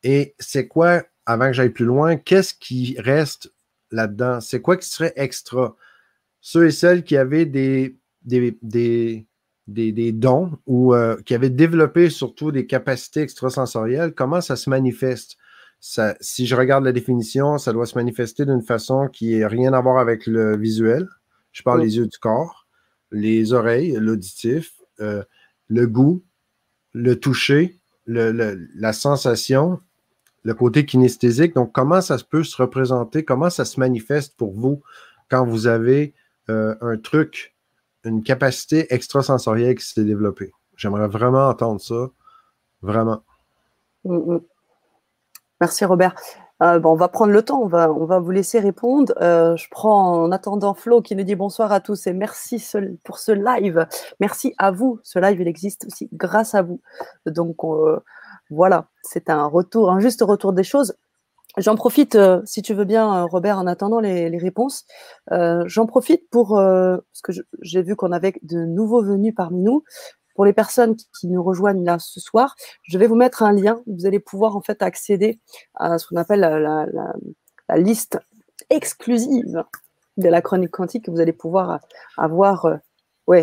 Et 0.02 0.34
c'est 0.38 0.66
quoi, 0.66 1.04
avant 1.26 1.46
que 1.46 1.52
j'aille 1.52 1.70
plus 1.70 1.84
loin, 1.84 2.16
qu'est-ce 2.16 2.54
qui 2.54 2.96
reste 2.98 3.52
là-dedans? 3.92 4.40
C'est 4.40 4.60
quoi 4.60 4.76
qui 4.76 4.88
serait 4.88 5.12
extra? 5.16 5.76
ceux 6.42 6.66
et 6.66 6.70
celles 6.72 7.04
qui 7.04 7.16
avaient 7.16 7.46
des, 7.46 7.96
des, 8.22 8.58
des, 9.68 10.12
dons 10.12 10.58
ou 10.66 10.92
euh, 10.92 11.16
qui 11.24 11.34
avaient 11.34 11.50
développé 11.50 12.10
surtout 12.10 12.50
des 12.50 12.66
capacités 12.66 13.22
extrasensorielles, 13.22 14.12
comment 14.12 14.42
ça 14.42 14.56
se 14.56 14.68
manifeste? 14.68 15.38
Ça, 15.84 16.14
si 16.20 16.46
je 16.46 16.54
regarde 16.54 16.84
la 16.84 16.92
définition, 16.92 17.58
ça 17.58 17.72
doit 17.72 17.86
se 17.86 17.98
manifester 17.98 18.46
d'une 18.46 18.62
façon 18.62 19.08
qui 19.08 19.40
n'a 19.40 19.48
rien 19.48 19.72
à 19.72 19.80
voir 19.80 19.98
avec 19.98 20.28
le 20.28 20.56
visuel. 20.56 21.08
Je 21.50 21.64
parle 21.64 21.82
des 21.82 21.96
yeux 21.96 22.06
du 22.06 22.18
corps, 22.18 22.68
les 23.10 23.52
oreilles, 23.52 23.96
l'auditif, 23.98 24.80
euh, 25.00 25.24
le 25.66 25.88
goût, 25.88 26.22
le 26.92 27.18
toucher, 27.18 27.80
la 28.06 28.92
sensation, 28.92 29.80
le 30.44 30.54
côté 30.54 30.86
kinesthésique. 30.86 31.56
Donc, 31.56 31.72
comment 31.72 32.00
ça 32.00 32.16
peut 32.30 32.44
se 32.44 32.56
représenter? 32.62 33.24
Comment 33.24 33.50
ça 33.50 33.64
se 33.64 33.80
manifeste 33.80 34.36
pour 34.36 34.54
vous 34.54 34.84
quand 35.28 35.44
vous 35.44 35.66
avez 35.66 36.14
euh, 36.48 36.76
un 36.80 36.96
truc, 36.96 37.56
une 38.04 38.22
capacité 38.22 38.86
extrasensorielle 38.94 39.74
qui 39.74 39.84
s'est 39.84 40.04
développée? 40.04 40.52
J'aimerais 40.76 41.08
vraiment 41.08 41.48
entendre 41.48 41.80
ça. 41.80 42.08
Vraiment. 42.82 43.24
Mm, 44.04 44.34
mm. 44.34 44.40
Merci 45.62 45.84
Robert. 45.84 46.16
Euh, 46.60 46.80
bon, 46.80 46.90
on 46.90 46.96
va 46.96 47.06
prendre 47.06 47.30
le 47.32 47.40
temps, 47.40 47.62
on 47.62 47.68
va, 47.68 47.86
vous 47.86 48.30
laisser 48.32 48.58
répondre. 48.58 49.14
Euh, 49.20 49.54
je 49.54 49.68
prends 49.70 50.24
en 50.24 50.32
attendant 50.32 50.74
Flo 50.74 51.02
qui 51.02 51.14
nous 51.14 51.22
dit 51.22 51.36
bonsoir 51.36 51.70
à 51.70 51.78
tous 51.78 52.08
et 52.08 52.12
merci 52.12 52.60
pour 53.04 53.20
ce 53.20 53.30
live. 53.30 53.86
Merci 54.18 54.54
à 54.58 54.72
vous. 54.72 54.98
Ce 55.04 55.20
live, 55.20 55.40
il 55.40 55.46
existe 55.46 55.86
aussi 55.86 56.08
grâce 56.12 56.56
à 56.56 56.62
vous. 56.62 56.80
Donc 57.26 57.62
euh, 57.62 58.00
voilà, 58.50 58.88
c'est 59.04 59.30
un 59.30 59.46
retour, 59.46 59.92
un 59.92 60.00
juste 60.00 60.22
retour 60.22 60.52
des 60.52 60.64
choses. 60.64 60.96
J'en 61.58 61.76
profite, 61.76 62.18
si 62.44 62.62
tu 62.62 62.74
veux 62.74 62.86
bien, 62.86 63.22
Robert, 63.22 63.58
en 63.58 63.68
attendant 63.68 64.00
les, 64.00 64.30
les 64.30 64.38
réponses. 64.38 64.84
J'en 65.30 65.86
profite 65.86 66.28
pour, 66.28 66.56
parce 66.56 67.22
que 67.22 67.30
j'ai 67.60 67.82
vu 67.82 67.94
qu'on 67.94 68.10
avait 68.10 68.34
de 68.42 68.64
nouveaux 68.64 69.04
venus 69.04 69.34
parmi 69.36 69.62
nous. 69.62 69.84
Pour 70.34 70.44
les 70.44 70.52
personnes 70.52 70.96
qui 70.96 71.28
nous 71.28 71.42
rejoignent 71.42 71.84
là 71.84 71.98
ce 71.98 72.20
soir, 72.20 72.56
je 72.82 72.98
vais 72.98 73.06
vous 73.06 73.14
mettre 73.14 73.42
un 73.42 73.52
lien. 73.52 73.82
Vous 73.86 74.06
allez 74.06 74.20
pouvoir 74.20 74.56
en 74.56 74.60
fait 74.60 74.82
accéder 74.82 75.40
à 75.74 75.98
ce 75.98 76.06
qu'on 76.06 76.16
appelle 76.16 76.40
la, 76.40 77.76
liste 77.76 78.18
exclusive 78.70 79.64
de 80.18 80.28
la 80.28 80.42
chronique 80.42 80.70
quantique 80.70 81.06
que 81.06 81.10
vous 81.10 81.20
allez 81.20 81.32
pouvoir 81.32 81.80
avoir. 82.18 82.66
Euh, 82.66 82.76
ouais, 83.26 83.42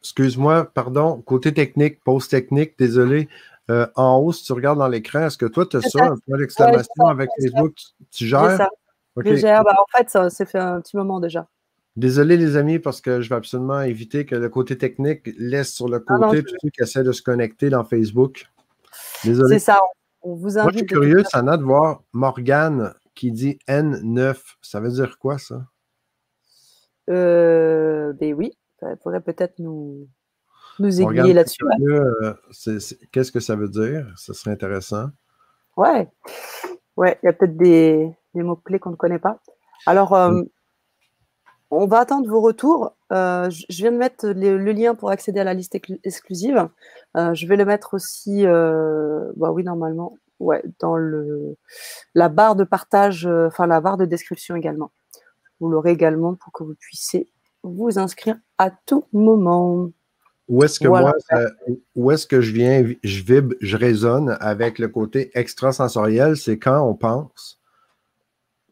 excuse-moi, 0.00 0.64
pardon, 0.72 1.20
côté 1.22 1.52
technique, 1.52 2.02
pause 2.04 2.28
technique, 2.28 2.78
désolé. 2.78 3.28
Euh, 3.68 3.86
en 3.96 4.18
haut, 4.18 4.32
si 4.32 4.44
tu 4.44 4.52
regardes 4.52 4.78
dans 4.78 4.86
l'écran, 4.86 5.26
est-ce 5.26 5.36
que 5.36 5.46
toi, 5.46 5.66
tu 5.66 5.76
as 5.76 5.80
ça, 5.80 6.04
un 6.04 6.16
point 6.26 6.38
d'exclamation 6.38 7.06
avec 7.06 7.28
Facebook? 7.40 7.74
Tu 8.12 8.26
gères? 8.26 8.56
Ça. 8.56 8.70
Je 9.16 9.34
gère. 9.34 9.64
Bah, 9.64 9.74
en 9.78 9.98
fait, 9.98 10.08
ça 10.08 10.30
s'est 10.30 10.46
fait 10.46 10.58
un 10.58 10.80
petit 10.80 10.96
moment 10.96 11.18
déjà. 11.18 11.48
Désolé 11.96 12.36
les 12.36 12.56
amis, 12.56 12.78
parce 12.78 13.00
que 13.00 13.22
je 13.22 13.28
vais 13.30 13.36
absolument 13.36 13.80
éviter 13.80 14.26
que 14.26 14.34
le 14.34 14.48
côté 14.50 14.76
technique 14.76 15.30
laisse 15.38 15.72
sur 15.72 15.88
le 15.88 16.04
ah 16.06 16.18
côté 16.18 16.42
tous 16.42 16.54
ceux 16.62 16.68
qui 16.68 16.82
essaient 16.82 17.02
de 17.02 17.12
se 17.12 17.22
connecter 17.22 17.70
dans 17.70 17.84
Facebook. 17.84 18.46
Désolé. 19.24 19.58
C'est 19.58 19.64
ça. 19.64 19.78
On 20.22 20.34
vous 20.34 20.58
invite. 20.58 20.62
Moi, 20.62 20.72
je 20.72 20.78
suis 20.78 20.86
curieux, 20.86 21.24
Sana, 21.24 21.56
de 21.56 21.62
voir 21.62 22.02
Morgane 22.12 22.94
qui 23.14 23.32
dit 23.32 23.58
N9. 23.66 24.36
Ça 24.60 24.80
veut 24.80 24.90
dire 24.90 25.18
quoi, 25.18 25.38
ça? 25.38 25.66
Euh, 27.08 28.12
ben 28.14 28.34
oui, 28.34 28.52
ça 28.80 28.96
pourrait 28.96 29.20
peut-être 29.20 29.58
nous, 29.58 30.08
nous 30.78 31.00
aiguiller 31.00 31.32
là-dessus. 31.32 31.64
Euh, 31.88 32.34
qu'est-ce 33.12 33.32
que 33.32 33.40
ça 33.40 33.56
veut 33.56 33.68
dire? 33.68 34.12
Ce 34.16 34.32
serait 34.32 34.50
intéressant. 34.50 35.08
Ouais. 35.76 36.08
Ouais, 36.96 37.18
il 37.22 37.26
y 37.26 37.28
a 37.28 37.32
peut-être 37.32 37.56
des, 37.56 38.10
mots-clés 38.34 38.78
qu'on 38.78 38.90
ne 38.90 38.96
connaît 38.96 39.18
pas. 39.18 39.38
Alors, 39.86 40.14
euh, 40.14 40.30
mm. 40.30 40.46
On 41.70 41.86
va 41.86 42.00
attendre 42.00 42.28
vos 42.28 42.40
retours. 42.40 42.94
Euh, 43.12 43.50
je 43.50 43.76
viens 43.76 43.92
de 43.92 43.96
mettre 43.96 44.28
le, 44.28 44.56
lien 44.72 44.94
pour 44.94 45.10
accéder 45.10 45.40
à 45.40 45.44
la 45.44 45.54
liste 45.54 45.76
exclusive. 46.04 46.68
Euh, 47.16 47.34
je 47.34 47.46
vais 47.46 47.56
le 47.56 47.64
mettre 47.64 47.94
aussi, 47.94 48.46
euh, 48.46 49.32
bah 49.36 49.50
oui, 49.50 49.64
normalement, 49.64 50.16
ouais, 50.38 50.62
dans 50.78 50.96
le, 50.96 51.56
la 52.14 52.28
barre 52.28 52.56
de 52.56 52.64
partage, 52.64 53.26
enfin 53.26 53.66
la 53.66 53.80
barre 53.80 53.96
de 53.96 54.04
description 54.04 54.54
également. 54.54 54.92
Vous 55.60 55.68
l'aurez 55.68 55.92
également 55.92 56.34
pour 56.34 56.52
que 56.52 56.62
vous 56.62 56.74
puissiez 56.78 57.28
vous 57.62 57.98
inscrire 57.98 58.36
à 58.58 58.70
tout 58.70 59.04
moment. 59.12 59.90
Où 60.48 60.62
est-ce 60.62 60.78
que 60.78 60.86
moi, 60.86 61.12
où 61.96 62.12
est-ce 62.12 62.26
que 62.28 62.40
je 62.40 62.52
viens, 62.52 62.84
je 63.02 63.22
vibre, 63.24 63.54
je 63.60 63.76
résonne 63.76 64.36
avec 64.40 64.78
le 64.78 64.86
côté 64.86 65.32
extrasensoriel, 65.34 66.36
c'est 66.36 66.58
quand 66.58 66.88
on 66.88 66.94
pense 66.94 67.58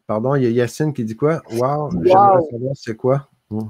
Pardon, 0.07 0.35
il 0.35 0.43
y 0.43 0.45
a 0.45 0.49
Yacine 0.49 0.93
qui 0.93 1.03
dit 1.03 1.15
quoi? 1.15 1.41
Wow, 1.51 1.89
j'aimerais 1.91 2.41
savoir 2.51 2.73
c'est 2.75 2.95
quoi. 2.95 3.29
Hmm. 3.49 3.69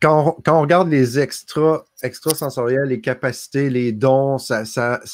Quand, 0.00 0.38
on, 0.48 0.60
regarde 0.62 0.88
les 0.88 1.18
extras, 1.18 1.84
extrasensoriels, 2.02 2.88
les 2.88 3.02
capacités, 3.02 3.68
les 3.68 3.92
dons, 3.92 4.38
ça, 4.38 4.64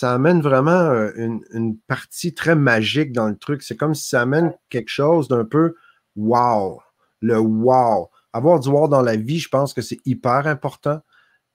amène 0.02 0.40
vraiment 0.40 0.70
euh, 0.70 1.10
une, 1.16 1.76
partie 1.88 2.34
très 2.34 2.54
magique 2.54 3.10
dans 3.10 3.26
le 3.26 3.36
truc. 3.36 3.62
C'est 3.62 3.76
comme 3.76 3.96
si 3.96 4.08
ça 4.08 4.22
amène 4.22 4.54
quelque 4.70 4.90
chose 4.90 5.26
d'un 5.26 5.44
peu 5.44 5.74
wow. 6.14 6.80
Le 7.20 7.36
wow. 7.36 8.10
Avoir 8.32 8.60
du 8.60 8.68
wow 8.68 8.86
dans 8.86 9.02
la 9.02 9.16
vie, 9.16 9.40
je 9.40 9.48
pense 9.48 9.74
que 9.74 9.82
c'est 9.82 9.98
hyper 10.04 10.46
important. 10.46 11.00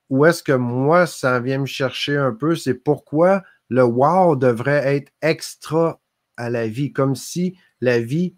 Où 0.09 0.25
est-ce 0.25 0.43
que 0.43 0.51
moi, 0.51 1.05
ça 1.05 1.39
vient 1.39 1.59
me 1.59 1.65
chercher 1.65 2.17
un 2.17 2.33
peu? 2.33 2.57
C'est 2.57 2.73
pourquoi 2.73 3.43
le 3.69 3.83
wow 3.85 4.35
devrait 4.35 4.97
être 4.97 5.13
extra 5.21 6.00
à 6.41 6.49
la 6.49 6.67
vie, 6.67 6.91
comme 6.91 7.15
si 7.15 7.57
la 7.79 7.99
vie, 7.99 8.35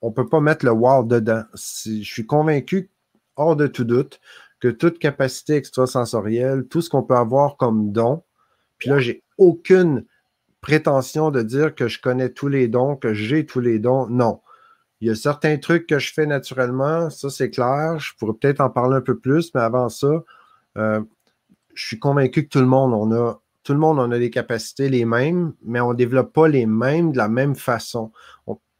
on 0.00 0.10
ne 0.10 0.14
peut 0.14 0.28
pas 0.28 0.40
mettre 0.40 0.64
le 0.64 0.70
wow 0.70 1.02
dedans. 1.02 1.42
Je 1.54 2.02
suis 2.02 2.26
convaincu, 2.26 2.90
hors 3.36 3.56
de 3.56 3.66
tout 3.66 3.84
doute, 3.84 4.20
que 4.60 4.68
toute 4.68 4.98
capacité 4.98 5.56
extrasensorielle, 5.56 6.66
tout 6.68 6.80
ce 6.80 6.88
qu'on 6.88 7.02
peut 7.02 7.16
avoir 7.16 7.56
comme 7.56 7.92
don, 7.92 8.22
puis 8.78 8.88
là, 8.90 9.00
j'ai 9.00 9.24
aucune 9.36 10.04
prétention 10.60 11.30
de 11.30 11.42
dire 11.42 11.74
que 11.74 11.88
je 11.88 12.00
connais 12.00 12.30
tous 12.30 12.48
les 12.48 12.68
dons, 12.68 12.96
que 12.96 13.12
j'ai 13.12 13.44
tous 13.44 13.60
les 13.60 13.78
dons. 13.78 14.06
Non. 14.08 14.40
Il 15.00 15.08
y 15.08 15.10
a 15.10 15.14
certains 15.14 15.58
trucs 15.58 15.86
que 15.86 15.98
je 15.98 16.12
fais 16.12 16.26
naturellement, 16.26 17.10
ça 17.10 17.30
c'est 17.30 17.50
clair. 17.50 17.98
Je 17.98 18.12
pourrais 18.18 18.34
peut-être 18.34 18.60
en 18.60 18.70
parler 18.70 18.96
un 18.96 19.00
peu 19.00 19.18
plus, 19.18 19.52
mais 19.54 19.60
avant 19.60 19.88
ça, 19.88 20.24
euh, 20.76 21.00
je 21.74 21.86
suis 21.86 21.98
convaincu 21.98 22.44
que 22.44 22.48
tout 22.48 22.60
le 22.60 22.66
monde, 22.66 22.92
on 22.92 23.12
a 23.12 23.40
tout 23.68 23.74
le 23.74 23.80
monde, 23.80 23.98
on 23.98 24.10
a 24.12 24.18
des 24.18 24.30
capacités 24.30 24.88
les 24.88 25.04
mêmes, 25.04 25.52
mais 25.62 25.78
on 25.78 25.90
ne 25.90 25.94
développe 25.94 26.32
pas 26.32 26.48
les 26.48 26.64
mêmes 26.64 27.12
de 27.12 27.18
la 27.18 27.28
même 27.28 27.54
façon. 27.54 28.12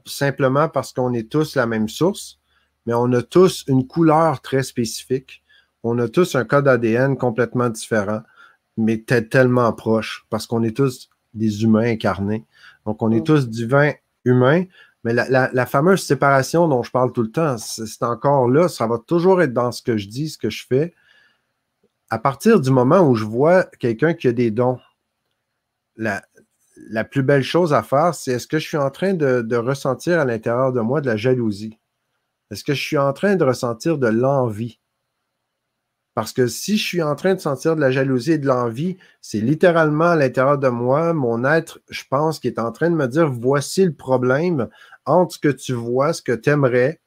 simplement 0.07 0.71
parce 0.71 0.95
qu'on 0.95 1.13
est 1.13 1.31
tous 1.31 1.57
la 1.57 1.67
même 1.67 1.91
source, 1.91 2.39
mais 2.87 2.95
on 2.95 3.13
a 3.13 3.21
tous 3.21 3.67
une 3.69 3.87
couleur 3.87 4.41
très 4.41 4.63
spécifique. 4.63 5.45
On 5.83 5.99
a 5.99 6.09
tous 6.09 6.37
un 6.37 6.47
code 6.47 6.67
ADN 6.67 7.19
complètement 7.19 7.69
différent, 7.69 8.23
mais 8.79 8.97
tellement 8.97 9.71
proche, 9.75 10.25
parce 10.31 10.47
qu'on 10.47 10.63
est 10.63 10.75
tous 10.75 11.11
des 11.35 11.65
humains 11.65 11.91
incarnés. 11.91 12.47
Donc, 12.87 13.03
on 13.03 13.11
est 13.11 13.21
mm. 13.21 13.25
tous 13.25 13.47
divins 13.47 13.93
humains, 14.25 14.65
mais 15.05 15.13
la, 15.13 15.51
la, 15.53 15.67
fameuse 15.67 16.03
séparation 16.03 16.67
dont 16.67 16.83
je 16.83 16.91
parle 16.91 17.13
tout 17.13 17.23
le 17.23 17.31
temps, 17.31 17.59
c'est 17.59 18.03
encore 18.03 18.49
là, 18.49 18.69
ça 18.69 18.87
va 18.87 18.97
toujours 18.97 19.43
être 19.43 19.53
dans 19.53 19.71
ce 19.71 19.83
que 19.83 19.99
je 19.99 20.09
dis, 20.09 20.31
ce 20.31 20.39
que 20.39 20.49
je 20.49 20.65
fais, 20.67 20.95
à 22.11 22.19
partir 22.19 22.61
du 22.61 22.71
moment 22.71 23.01
où 23.01 23.15
je 23.15 23.25
vois 23.25 23.65
quelqu'un 23.79 24.15
qui 24.15 24.29
a 24.29 24.33
des 24.33 24.51
dons, 24.51 24.79
la, 25.97 26.23
plus 27.05 27.23
belle 27.23 27.43
chose 27.43 27.75
à 27.75 27.83
faire, 27.83 28.15
c'est 28.15 28.33
est-ce 28.33 28.47
que 28.47 28.59
je 28.59 28.67
suis 28.67 28.77
en 28.77 28.91
train 28.91 29.15
de, 29.15 29.57
ressentir 29.57 30.21
à 30.21 30.25
l'intérieur 30.25 30.73
de 30.73 30.81
moi 30.81 31.01
de 31.01 31.07
la 31.07 31.17
jalousie? 31.17 31.79
Est-ce 32.51 32.65
que 32.65 32.75
je 32.75 32.83
suis 32.83 32.99
en 32.99 33.13
train 33.13 33.37
de 33.37 33.45
ressentir 33.45 33.99
de 33.99 34.07
l'envie? 34.07 34.81
Parce 36.15 36.33
que 36.33 36.47
si 36.47 36.79
je 36.79 36.85
suis 36.85 37.03
en 37.03 37.15
train 37.15 37.35
de 37.35 37.41
sentir 37.41 37.77
de 37.77 37.81
la 37.81 37.91
jalousie 37.91 38.33
et 38.33 38.39
de 38.39 38.47
l'envie, 38.47 38.97
c'est 39.21 39.41
littéralement 39.41 40.07
à 40.07 40.17
l'intérieur 40.17 40.59
de 40.59 40.69
moi, 40.69 41.13
mon 41.13 41.45
être, 41.45 41.81
je 41.91 42.03
pense, 42.11 42.41
qui 42.41 42.49
est 42.49 42.59
en 42.59 42.73
train 42.73 42.91
de 42.91 42.97
me 42.97 43.07
dire 43.07 43.31
voici 43.31 43.85
le 43.85 43.95
problème 43.95 44.69
entre 45.05 45.35
ce 45.35 45.39
que 45.39 45.49
tu 45.49 45.75
vois, 45.75 46.13
ce 46.13 46.23
que 46.23 46.33
tu 46.33 46.51
aimerais 46.51 47.01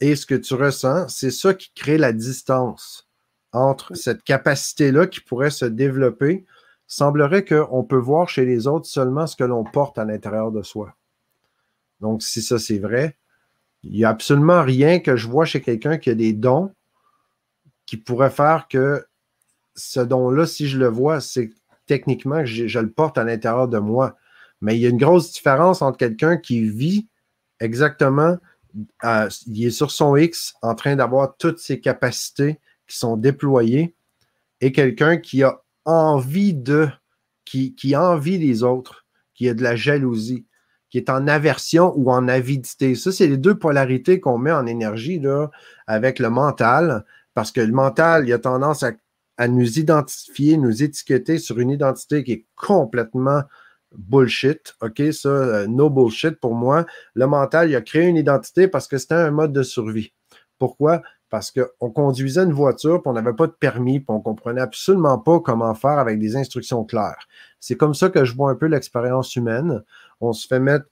et 0.00 0.16
ce 0.16 0.26
que 0.26 0.34
tu 0.34 0.54
ressens. 0.54 1.08
C'est 1.08 1.30
ça 1.30 1.54
qui 1.54 1.70
crée 1.74 1.98
la 1.98 2.12
distance 2.12 3.09
entre 3.52 3.94
cette 3.94 4.22
capacité-là 4.22 5.06
qui 5.06 5.20
pourrait 5.20 5.50
se 5.50 5.64
développer, 5.64 6.44
semblerait 6.86 7.44
qu'on 7.44 7.84
peut 7.84 7.96
voir 7.96 8.28
chez 8.28 8.44
les 8.44 8.66
autres 8.66 8.86
seulement 8.86 9.26
ce 9.26 9.36
que 9.36 9.44
l'on 9.44 9.64
porte 9.64 9.98
à 9.98 10.04
l'intérieur 10.04 10.50
de 10.52 10.62
soi. 10.62 10.94
Donc, 12.00 12.22
si 12.22 12.42
ça 12.42 12.58
c'est 12.58 12.78
vrai, 12.78 13.16
il 13.82 13.92
n'y 13.92 14.04
a 14.04 14.10
absolument 14.10 14.62
rien 14.62 15.00
que 15.00 15.16
je 15.16 15.28
vois 15.28 15.44
chez 15.44 15.60
quelqu'un 15.60 15.98
qui 15.98 16.10
a 16.10 16.14
des 16.14 16.32
dons 16.32 16.72
qui 17.86 17.96
pourrait 17.96 18.30
faire 18.30 18.68
que 18.68 19.04
ce 19.74 20.00
don-là, 20.00 20.46
si 20.46 20.68
je 20.68 20.78
le 20.78 20.88
vois, 20.88 21.20
c'est 21.20 21.50
techniquement 21.86 22.40
que 22.40 22.46
je, 22.46 22.78
le 22.78 22.90
porte 22.90 23.18
à 23.18 23.24
l'intérieur 23.24 23.68
de 23.68 23.78
moi. 23.78 24.16
Mais 24.60 24.76
il 24.76 24.80
y 24.80 24.86
a 24.86 24.90
une 24.90 24.98
grosse 24.98 25.32
différence 25.32 25.82
entre 25.82 25.98
quelqu'un 25.98 26.36
qui 26.36 26.68
vit 26.68 27.08
exactement, 27.58 28.36
euh, 29.04 29.28
il 29.46 29.66
est 29.66 29.70
sur 29.70 29.90
son 29.90 30.16
X 30.16 30.54
en 30.62 30.74
train 30.74 30.96
d'avoir 30.96 31.36
toutes 31.36 31.58
ses 31.58 31.80
capacités 31.80 32.60
qui 32.90 32.98
sont 32.98 33.16
déployés 33.16 33.94
et 34.60 34.72
quelqu'un 34.72 35.16
qui 35.16 35.42
a 35.42 35.62
envie 35.84 36.54
de, 36.54 36.88
qui, 37.44 37.74
qui 37.74 37.96
envie 37.96 38.38
des 38.38 38.62
autres, 38.62 39.06
qui 39.34 39.48
a 39.48 39.54
de 39.54 39.62
la 39.62 39.76
jalousie, 39.76 40.44
qui 40.90 40.98
est 40.98 41.08
en 41.08 41.28
aversion 41.28 41.94
ou 41.96 42.10
en 42.10 42.28
avidité. 42.28 42.94
Ça, 42.94 43.12
c'est 43.12 43.28
les 43.28 43.36
deux 43.36 43.58
polarités 43.58 44.20
qu'on 44.20 44.38
met 44.38 44.52
en 44.52 44.66
énergie 44.66 45.20
là, 45.20 45.50
avec 45.86 46.18
le 46.18 46.30
mental, 46.30 47.04
parce 47.32 47.52
que 47.52 47.60
le 47.60 47.72
mental, 47.72 48.26
il 48.26 48.32
a 48.32 48.38
tendance 48.38 48.82
à, 48.82 48.92
à 49.38 49.48
nous 49.48 49.78
identifier, 49.78 50.56
nous 50.56 50.82
étiqueter 50.82 51.38
sur 51.38 51.58
une 51.60 51.70
identité 51.70 52.24
qui 52.24 52.32
est 52.32 52.46
complètement 52.56 53.42
bullshit. 53.96 54.74
OK, 54.82 55.00
ça, 55.12 55.28
euh, 55.28 55.66
no 55.66 55.90
bullshit 55.90 56.38
pour 56.40 56.54
moi. 56.54 56.86
Le 57.14 57.26
mental, 57.26 57.70
il 57.70 57.76
a 57.76 57.80
créé 57.80 58.06
une 58.06 58.16
identité 58.16 58.68
parce 58.68 58.88
que 58.88 58.98
c'était 58.98 59.14
un 59.14 59.30
mode 59.30 59.52
de 59.52 59.62
survie. 59.62 60.12
Pourquoi? 60.58 61.02
Parce 61.30 61.52
qu'on 61.52 61.90
conduisait 61.90 62.42
une 62.42 62.52
voiture, 62.52 63.00
puis 63.00 63.08
on 63.08 63.12
n'avait 63.12 63.32
pas 63.32 63.46
de 63.46 63.52
permis, 63.52 64.00
puis 64.00 64.06
on 64.08 64.20
comprenait 64.20 64.60
absolument 64.60 65.18
pas 65.18 65.40
comment 65.40 65.74
faire 65.74 65.98
avec 65.98 66.18
des 66.18 66.36
instructions 66.36 66.84
claires. 66.84 67.28
C'est 67.60 67.76
comme 67.76 67.94
ça 67.94 68.10
que 68.10 68.24
je 68.24 68.34
vois 68.34 68.50
un 68.50 68.56
peu 68.56 68.66
l'expérience 68.66 69.34
humaine. 69.36 69.82
On 70.20 70.32
se 70.32 70.46
fait 70.46 70.60
mettre 70.60 70.86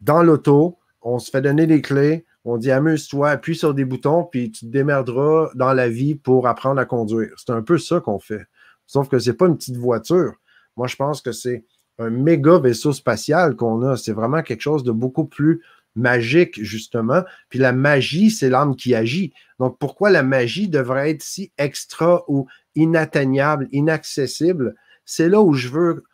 dans 0.00 0.22
l'auto, 0.22 0.78
on 1.02 1.18
se 1.18 1.30
fait 1.30 1.42
donner 1.42 1.66
les 1.66 1.82
clés, 1.82 2.24
on 2.44 2.56
dit 2.56 2.70
amuse-toi, 2.70 3.30
appuie 3.30 3.54
sur 3.54 3.74
des 3.74 3.84
boutons, 3.84 4.24
puis 4.24 4.50
tu 4.50 4.66
te 4.66 4.70
démerderas 4.70 5.50
dans 5.54 5.72
la 5.74 5.88
vie 5.88 6.14
pour 6.14 6.48
apprendre 6.48 6.80
à 6.80 6.86
conduire. 6.86 7.32
C'est 7.36 7.52
un 7.52 7.62
peu 7.62 7.78
ça 7.78 8.00
qu'on 8.00 8.18
fait. 8.18 8.46
Sauf 8.86 9.08
que 9.08 9.18
ce 9.18 9.30
n'est 9.30 9.36
pas 9.36 9.46
une 9.46 9.56
petite 9.56 9.76
voiture. 9.76 10.32
Moi, 10.76 10.86
je 10.86 10.96
pense 10.96 11.20
que 11.20 11.32
c'est 11.32 11.64
un 11.98 12.10
méga 12.10 12.58
vaisseau 12.58 12.92
spatial 12.92 13.56
qu'on 13.56 13.82
a. 13.82 13.96
C'est 13.96 14.12
vraiment 14.12 14.42
quelque 14.42 14.62
chose 14.62 14.82
de 14.84 14.92
beaucoup 14.92 15.26
plus 15.26 15.62
magique, 15.94 16.62
justement. 16.62 17.22
Puis 17.48 17.58
la 17.58 17.72
magie, 17.72 18.30
c'est 18.30 18.50
l'âme 18.50 18.76
qui 18.76 18.94
agit. 18.94 19.32
Donc, 19.58 19.78
pourquoi 19.78 20.10
la 20.10 20.22
magie 20.22 20.68
devrait 20.68 21.10
être 21.10 21.22
si 21.22 21.52
extra 21.58 22.24
ou 22.28 22.46
inatteignable, 22.74 23.68
inaccessible? 23.72 24.74
C'est 25.04 25.28
là 25.28 25.40
où 25.40 25.54
je 25.54 25.68
veux. 25.68 26.04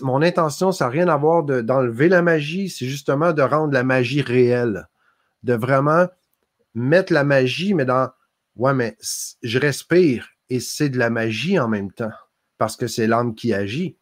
Mon 0.00 0.22
intention, 0.22 0.72
ça 0.72 0.86
n'a 0.86 0.90
rien 0.90 1.08
à 1.08 1.16
voir 1.16 1.42
d'enlever 1.44 2.08
la 2.08 2.22
magie, 2.22 2.70
c'est 2.70 2.86
justement 2.86 3.32
de 3.32 3.42
rendre 3.42 3.72
la 3.72 3.84
magie 3.84 4.22
réelle. 4.22 4.88
De 5.42 5.54
vraiment 5.54 6.06
mettre 6.74 7.12
la 7.12 7.24
magie, 7.24 7.74
mais 7.74 7.84
dans. 7.84 8.10
Ouais, 8.56 8.72
mais 8.72 8.96
je 9.42 9.58
respire 9.58 10.28
et 10.48 10.60
c'est 10.60 10.88
de 10.88 10.98
la 10.98 11.10
magie 11.10 11.58
en 11.58 11.68
même 11.68 11.90
temps 11.90 12.12
parce 12.58 12.76
que 12.76 12.86
c'est 12.86 13.06
l'âme 13.06 13.34
qui 13.34 13.52
agit. 13.52 13.96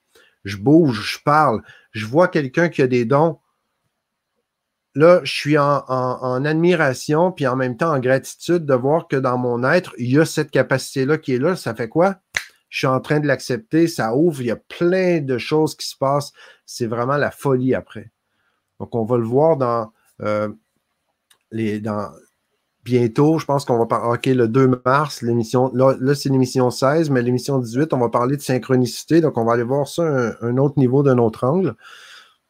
Je 0.44 0.56
bouge, 0.56 1.00
je 1.02 1.18
parle, 1.24 1.62
je 1.92 2.04
vois 2.04 2.28
quelqu'un 2.28 2.68
qui 2.68 2.82
a 2.82 2.86
des 2.86 3.04
dons 3.04 3.38
là, 4.94 5.20
je 5.24 5.32
suis 5.32 5.58
en, 5.58 6.44
admiration, 6.44 7.32
puis 7.32 7.46
en 7.46 7.56
même 7.56 7.76
temps 7.76 7.94
en 7.94 7.98
gratitude 7.98 8.66
de 8.66 8.74
voir 8.74 9.08
que 9.08 9.16
dans 9.16 9.38
mon 9.38 9.64
être, 9.64 9.94
il 9.98 10.10
y 10.12 10.18
a 10.18 10.24
cette 10.24 10.50
capacité-là 10.50 11.18
qui 11.18 11.34
est 11.34 11.38
là. 11.38 11.56
Ça 11.56 11.74
fait 11.74 11.88
quoi? 11.88 12.16
Je 12.68 12.78
suis 12.78 12.86
en 12.86 13.00
train 13.00 13.20
de 13.20 13.26
l'accepter, 13.26 13.86
ça 13.86 14.14
ouvre, 14.16 14.40
il 14.40 14.46
y 14.46 14.50
a 14.50 14.56
plein 14.56 15.20
de 15.20 15.38
choses 15.38 15.76
qui 15.76 15.86
se 15.86 15.96
passent. 15.96 16.32
C'est 16.64 16.86
vraiment 16.86 17.16
la 17.16 17.30
folie 17.30 17.74
après. 17.74 18.10
Donc, 18.80 18.94
on 18.94 19.04
va 19.04 19.18
le 19.18 19.24
voir 19.24 19.56
dans 19.56 19.92
euh, 20.22 20.48
les. 21.50 21.80
Dans, 21.80 22.10
bientôt, 22.82 23.38
je 23.38 23.44
pense 23.44 23.64
qu'on 23.64 23.78
va 23.78 23.86
parler, 23.86 24.18
OK, 24.18 24.26
le 24.26 24.48
2 24.48 24.80
mars, 24.84 25.22
l'émission, 25.22 25.70
là, 25.74 26.14
c'est 26.14 26.30
l'émission 26.30 26.70
16, 26.70 27.10
mais 27.10 27.22
l'émission 27.22 27.58
18, 27.58 27.92
on 27.92 27.98
va 27.98 28.08
parler 28.08 28.36
de 28.36 28.42
synchronicité, 28.42 29.20
donc 29.20 29.38
on 29.38 29.44
va 29.44 29.52
aller 29.52 29.62
voir 29.62 29.86
ça 29.86 30.02
un, 30.02 30.34
un 30.40 30.56
autre 30.56 30.78
niveau 30.78 31.04
d'un 31.04 31.18
autre 31.18 31.44
angle. 31.44 31.76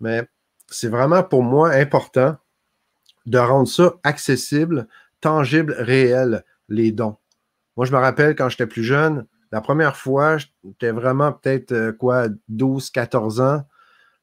Mais 0.00 0.26
c'est 0.72 0.88
vraiment 0.88 1.22
pour 1.22 1.42
moi 1.42 1.70
important 1.70 2.36
de 3.26 3.38
rendre 3.38 3.68
ça 3.68 3.94
accessible, 4.02 4.88
tangible, 5.20 5.74
réel, 5.78 6.44
les 6.68 6.92
dons. 6.92 7.16
Moi, 7.76 7.86
je 7.86 7.92
me 7.92 7.98
rappelle 7.98 8.34
quand 8.34 8.48
j'étais 8.48 8.66
plus 8.66 8.84
jeune, 8.84 9.26
la 9.52 9.60
première 9.60 9.96
fois, 9.96 10.38
j'étais 10.38 10.90
vraiment 10.90 11.32
peut-être 11.32 11.72
euh, 11.72 11.92
quoi, 11.92 12.28
12, 12.48 12.90
14 12.90 13.40
ans. 13.40 13.62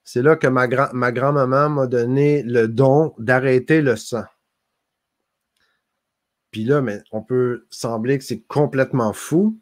C'est 0.03 0.23
là 0.23 0.35
que 0.35 0.47
ma, 0.47 0.67
ma 0.93 1.11
grand-maman 1.11 1.69
m'a 1.69 1.87
donné 1.87 2.41
le 2.43 2.67
don 2.67 3.13
d'arrêter 3.19 3.81
le 3.81 3.95
sang. 3.95 4.23
Puis 6.51 6.63
là, 6.63 6.81
on 7.11 7.21
peut 7.21 7.67
sembler 7.69 8.17
que 8.17 8.23
c'est 8.23 8.41
complètement 8.41 9.13
fou, 9.13 9.59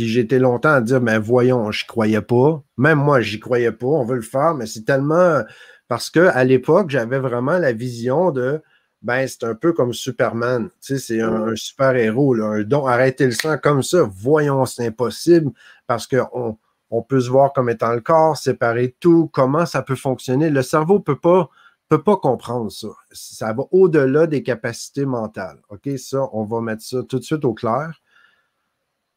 puis 0.00 0.08
j'étais 0.08 0.38
longtemps 0.38 0.72
à 0.72 0.80
dire, 0.80 1.02
mais 1.02 1.18
voyons, 1.18 1.70
je 1.72 1.84
croyais 1.84 2.22
pas. 2.22 2.62
Même 2.78 2.98
moi, 2.98 3.20
j'y 3.20 3.38
croyais 3.38 3.70
pas. 3.70 3.86
On 3.86 4.02
veut 4.02 4.16
le 4.16 4.22
faire, 4.22 4.54
mais 4.54 4.64
c'est 4.64 4.86
tellement. 4.86 5.42
Parce 5.88 6.08
qu'à 6.08 6.42
l'époque, 6.42 6.88
j'avais 6.88 7.18
vraiment 7.18 7.58
la 7.58 7.74
vision 7.74 8.30
de, 8.30 8.62
ben, 9.02 9.28
c'est 9.28 9.44
un 9.44 9.54
peu 9.54 9.74
comme 9.74 9.92
Superman. 9.92 10.70
Tu 10.80 10.96
sais, 10.96 10.98
c'est 10.98 11.20
un, 11.20 11.54
super-héros, 11.54 12.34
un 12.40 12.62
don. 12.62 12.86
Arrêter 12.86 13.26
le 13.26 13.32
sang 13.32 13.58
comme 13.58 13.82
ça, 13.82 14.08
voyons, 14.10 14.64
c'est 14.64 14.86
impossible 14.86 15.52
parce 15.86 16.06
qu'on 16.06 16.56
on 16.90 17.02
peut 17.02 17.20
se 17.20 17.28
voir 17.28 17.52
comme 17.52 17.68
étant 17.68 17.92
le 17.92 18.00
corps, 18.00 18.38
séparer 18.38 18.96
tout, 19.00 19.28
comment 19.34 19.66
ça 19.66 19.82
peut 19.82 19.96
fonctionner? 19.96 20.48
Le 20.48 20.62
cerveau 20.62 20.94
ne 20.94 21.00
peut 21.00 21.20
pas, 21.20 21.50
peut 21.90 22.02
pas 22.02 22.16
comprendre 22.16 22.72
ça. 22.72 22.88
Ça 23.12 23.52
va 23.52 23.64
au-delà 23.70 24.26
des 24.26 24.42
capacités 24.42 25.04
mentales. 25.04 25.60
OK, 25.68 25.90
ça, 25.98 26.26
on 26.32 26.44
va 26.44 26.62
mettre 26.62 26.82
ça 26.82 27.02
tout 27.06 27.18
de 27.18 27.24
suite 27.24 27.44
au 27.44 27.52
clair. 27.52 27.99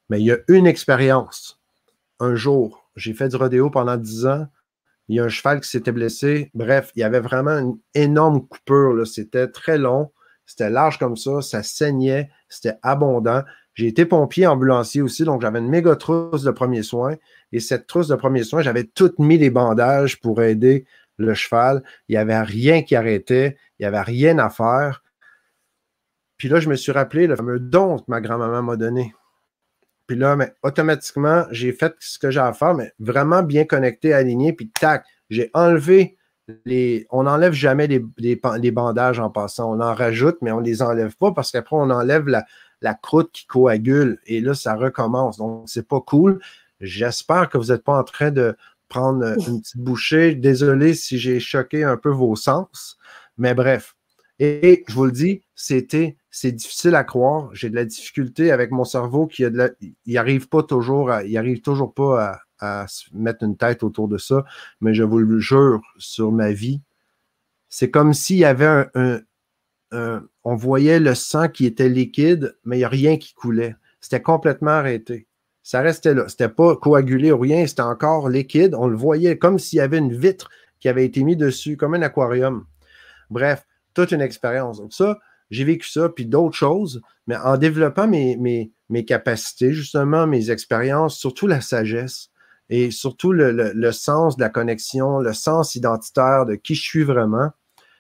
Mais 0.10 0.20
il 0.20 0.26
y 0.26 0.32
a 0.32 0.38
une 0.48 0.68
expérience. 0.68 1.62
Un 2.20 2.36
jour, 2.36 2.90
j'ai 2.96 3.14
fait 3.14 3.30
du 3.30 3.36
rodéo 3.36 3.70
pendant 3.70 3.98
10 3.98 4.26
ans. 4.28 4.48
Il 5.08 5.16
y 5.16 5.20
a 5.20 5.24
un 5.24 5.30
cheval 5.30 5.60
qui 5.62 5.70
s'était 5.70 5.92
blessé. 5.92 6.50
Bref, 6.54 6.92
il 6.96 7.02
y 7.02 7.04
avait 7.04 7.20
vraiment 7.20 7.58
une 7.58 7.78
énorme 7.94 8.48
coupure. 8.48 9.06
C'était 9.06 9.48
très 9.48 9.78
long. 9.78 10.12
C'était 10.46 10.70
large 10.70 10.98
comme 11.00 11.18
ça. 11.18 11.42
Ça 11.42 11.64
saignait. 11.64 12.30
C'était 12.50 12.78
abondant. 12.82 13.44
J'ai 13.74 13.88
été 13.88 14.06
pompier 14.06 14.46
ambulancier 14.46 15.02
aussi, 15.02 15.24
donc 15.24 15.42
j'avais 15.42 15.58
une 15.58 15.70
méga 15.70 15.96
trousse 15.96 16.44
de 16.44 16.52
premiers 16.52 16.84
soins. 16.84 17.16
Et 17.52 17.60
cette 17.60 17.88
trousse 17.88 18.08
de 18.08 18.16
premiers 18.16 18.44
soins, 18.44 18.62
j'avais 18.62 18.84
tout 18.84 19.14
mis 19.18 19.38
les 19.38 19.50
bandages 19.50 20.22
pour 20.22 20.42
aider 20.44 20.86
le 21.18 21.34
cheval. 21.34 21.84
Il 22.08 22.14
n'y 22.14 22.18
avait 22.18 22.40
rien 22.42 22.84
qui 22.84 22.96
arrêtait. 22.96 23.58
Il 23.80 23.84
n'y 23.84 23.88
avait 23.88 24.02
rien 24.02 24.38
à 24.38 24.50
faire. 24.50 25.04
Puis 26.38 26.50
là, 26.50 26.60
je 26.60 26.70
me 26.70 26.76
suis 26.76 26.92
rappelé 26.92 27.26
le 27.26 27.36
fameux 27.36 27.60
don 27.60 27.98
que 27.98 28.04
ma 28.08 28.22
grand-maman 28.22 28.62
m'a 28.62 28.76
donné. 28.76 29.14
Puis 30.14 30.20
là, 30.20 30.36
mais, 30.36 30.54
automatiquement, 30.62 31.46
j'ai 31.50 31.72
fait 31.72 31.96
ce 31.98 32.20
que 32.20 32.30
j'ai 32.30 32.40
à 32.40 32.54
faire, 32.54 32.76
mais 32.76 32.94
vraiment 33.00 33.42
bien 33.42 33.66
connecté, 33.66 34.14
aligné, 34.14 34.54
puis 34.54 34.70
tac, 34.70 35.08
j'ai 35.32 35.50
enlevé 35.56 36.20
les. 36.66 37.08
On 37.10 37.24
n'enlève 37.24 37.54
jamais 37.54 37.88
les, 37.88 38.72
bandages 38.72 39.20
en 39.20 39.32
passant. 39.32 39.74
On 39.74 39.82
en 39.82 39.96
rajoute, 39.96 40.38
mais 40.44 40.52
on 40.52 40.62
ne 40.62 40.66
les 40.66 40.84
enlève 40.84 41.16
pas 41.18 41.32
parce 41.32 41.52
qu'après, 41.52 41.76
on 41.76 41.90
enlève 41.90 42.28
la, 42.28 42.46
la, 42.82 42.94
croûte 42.94 43.32
qui 43.32 43.48
coagule 43.48 44.20
et 44.28 44.40
là, 44.40 44.54
ça 44.54 44.76
recommence. 44.76 45.38
Donc, 45.38 45.64
c'est 45.66 45.88
pas 45.88 46.00
cool. 46.00 46.40
J'espère 46.80 47.50
que 47.50 47.58
vous 47.58 47.72
n'êtes 47.72 47.84
pas 47.84 47.98
en 47.98 48.04
train 48.04 48.30
de 48.30 48.56
prendre 48.90 49.26
une 49.48 49.62
petite 49.62 49.78
bouchée. 49.78 50.36
Désolé 50.36 50.94
si 50.94 51.18
j'ai 51.18 51.40
choqué 51.40 51.84
un 51.84 51.98
peu 51.98 52.12
vos 52.12 52.36
sens, 52.36 53.00
mais 53.40 53.56
bref. 53.56 53.93
Et 54.40 54.84
je 54.88 54.94
vous 54.94 55.06
le 55.06 55.12
dis, 55.12 55.44
c'était 55.56 56.18
c'est 56.32 56.52
difficile 56.52 56.96
à 56.96 57.04
croire. 57.04 57.50
J'ai 57.54 57.70
de 57.70 57.76
la 57.76 57.86
difficulté 57.86 58.52
avec 58.52 58.72
mon 58.72 58.86
cerveau 58.86 59.28
qui 59.28 59.46
a 59.46 59.52
de 59.52 59.58
la, 59.58 59.70
il 60.06 60.18
arrive 60.18 60.50
pas 60.50 60.64
toujours 60.64 61.12
à, 61.12 61.24
il 61.24 61.38
arrive 61.38 61.62
toujours 61.62 61.94
pas 61.94 62.42
à, 62.60 62.86
mettre 63.12 63.44
une 63.44 63.58
tête 63.58 63.84
autour 63.84 64.08
de 64.08 64.18
ça. 64.18 64.44
Mais 64.82 64.94
je 64.94 65.04
vous 65.04 65.20
le 65.20 65.40
jure 65.40 65.82
sur 65.98 66.32
ma 66.32 66.52
vie, 66.52 66.82
c'est 67.70 67.92
comme 67.92 68.14
s'il 68.14 68.38
y 68.38 68.46
avait 68.46 68.88
un, 68.96 69.22
on 70.44 70.56
voyait 70.56 71.00
le 71.00 71.14
sang 71.14 71.50
qui 71.50 71.66
était 71.66 71.90
liquide, 71.90 72.58
mais 72.66 72.78
il 72.78 72.80
n'y 72.80 72.86
a 72.86 72.90
rien 72.90 73.18
qui 73.18 73.34
coulait. 73.34 73.76
C'était 74.02 74.22
complètement 74.22 74.72
arrêté. 74.72 75.28
Ça 75.62 75.82
restait 75.82 76.14
là. 76.14 76.28
C'était 76.28 76.50
pas 76.50 76.76
coagulé 76.76 77.32
ou 77.32 77.38
rien, 77.38 77.66
c'était 77.68 77.82
encore 77.82 78.28
liquide. 78.28 78.76
On 78.76 78.88
le 78.88 78.98
voyait 78.98 79.38
comme 79.38 79.60
s'il 79.60 79.78
y 79.78 79.82
avait 79.82 80.00
une 80.00 80.14
vitre 80.14 80.50
qui 80.80 80.90
avait 80.90 81.06
été 81.06 81.24
mise 81.24 81.38
dessus, 81.38 81.78
comme 81.78 81.94
un 81.94 82.02
aquarium. 82.02 82.66
Bref, 83.30 83.66
toute 83.94 84.12
une 84.12 84.22
expérience. 84.22 84.78
Donc 84.78 84.94
ça, 84.94 85.20
j'ai 85.50 85.64
vécu 85.64 85.88
ça, 85.90 86.10
puis 86.10 86.26
d'autres 86.26 86.56
choses, 86.56 87.02
mais 87.28 87.36
en 87.38 87.58
développant 87.58 88.08
mes, 88.08 88.38
mes, 88.90 89.06
capacités, 89.06 89.74
justement, 89.74 90.28
mes 90.28 90.52
expériences, 90.52 91.18
surtout 91.18 91.48
la 91.48 91.62
sagesse 91.62 92.30
et 92.70 92.92
surtout 92.92 93.32
le, 93.32 93.92
sens 93.92 94.38
de 94.38 94.42
la 94.42 94.50
connexion, 94.50 95.20
le 95.20 95.34
sens 95.34 95.76
identitaire 95.76 96.46
de 96.46 96.56
qui 96.56 96.76
je 96.76 96.82
suis 96.82 97.04
vraiment, 97.04 97.52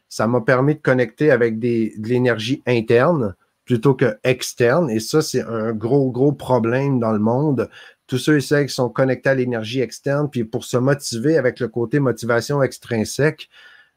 ça 0.09 0.27
m'a 0.27 0.41
permis 0.41 0.75
de 0.75 0.79
connecter 0.79 1.31
avec 1.31 1.59
des, 1.59 1.93
de 1.97 2.07
l'énergie 2.07 2.61
interne 2.65 3.35
plutôt 3.65 3.93
que 3.93 4.17
externe. 4.23 4.89
Et 4.89 4.99
ça, 4.99 5.21
c'est 5.21 5.41
un 5.41 5.73
gros, 5.73 6.11
gros 6.11 6.33
problème 6.33 6.99
dans 6.99 7.11
le 7.11 7.19
monde. 7.19 7.69
Tous 8.07 8.17
ceux 8.17 8.37
et 8.37 8.41
celles 8.41 8.67
qui 8.67 8.73
sont 8.73 8.89
connectés 8.89 9.29
à 9.29 9.35
l'énergie 9.35 9.79
externe, 9.79 10.29
puis 10.29 10.43
pour 10.43 10.65
se 10.65 10.77
motiver 10.77 11.37
avec 11.37 11.59
le 11.59 11.67
côté 11.67 11.99
motivation 11.99 12.61
extrinsèque, 12.61 13.49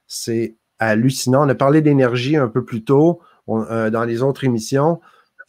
c'est 0.07 0.57
hallucinant. 0.79 1.47
On 1.47 1.49
a 1.49 1.55
parlé 1.55 1.83
d'énergie 1.83 2.37
un 2.37 2.49
peu 2.49 2.65
plus 2.65 2.85
tôt. 2.85 3.21
Euh, 3.49 3.91
dans 3.91 4.03
les 4.03 4.23
autres 4.23 4.43
émissions. 4.43 5.01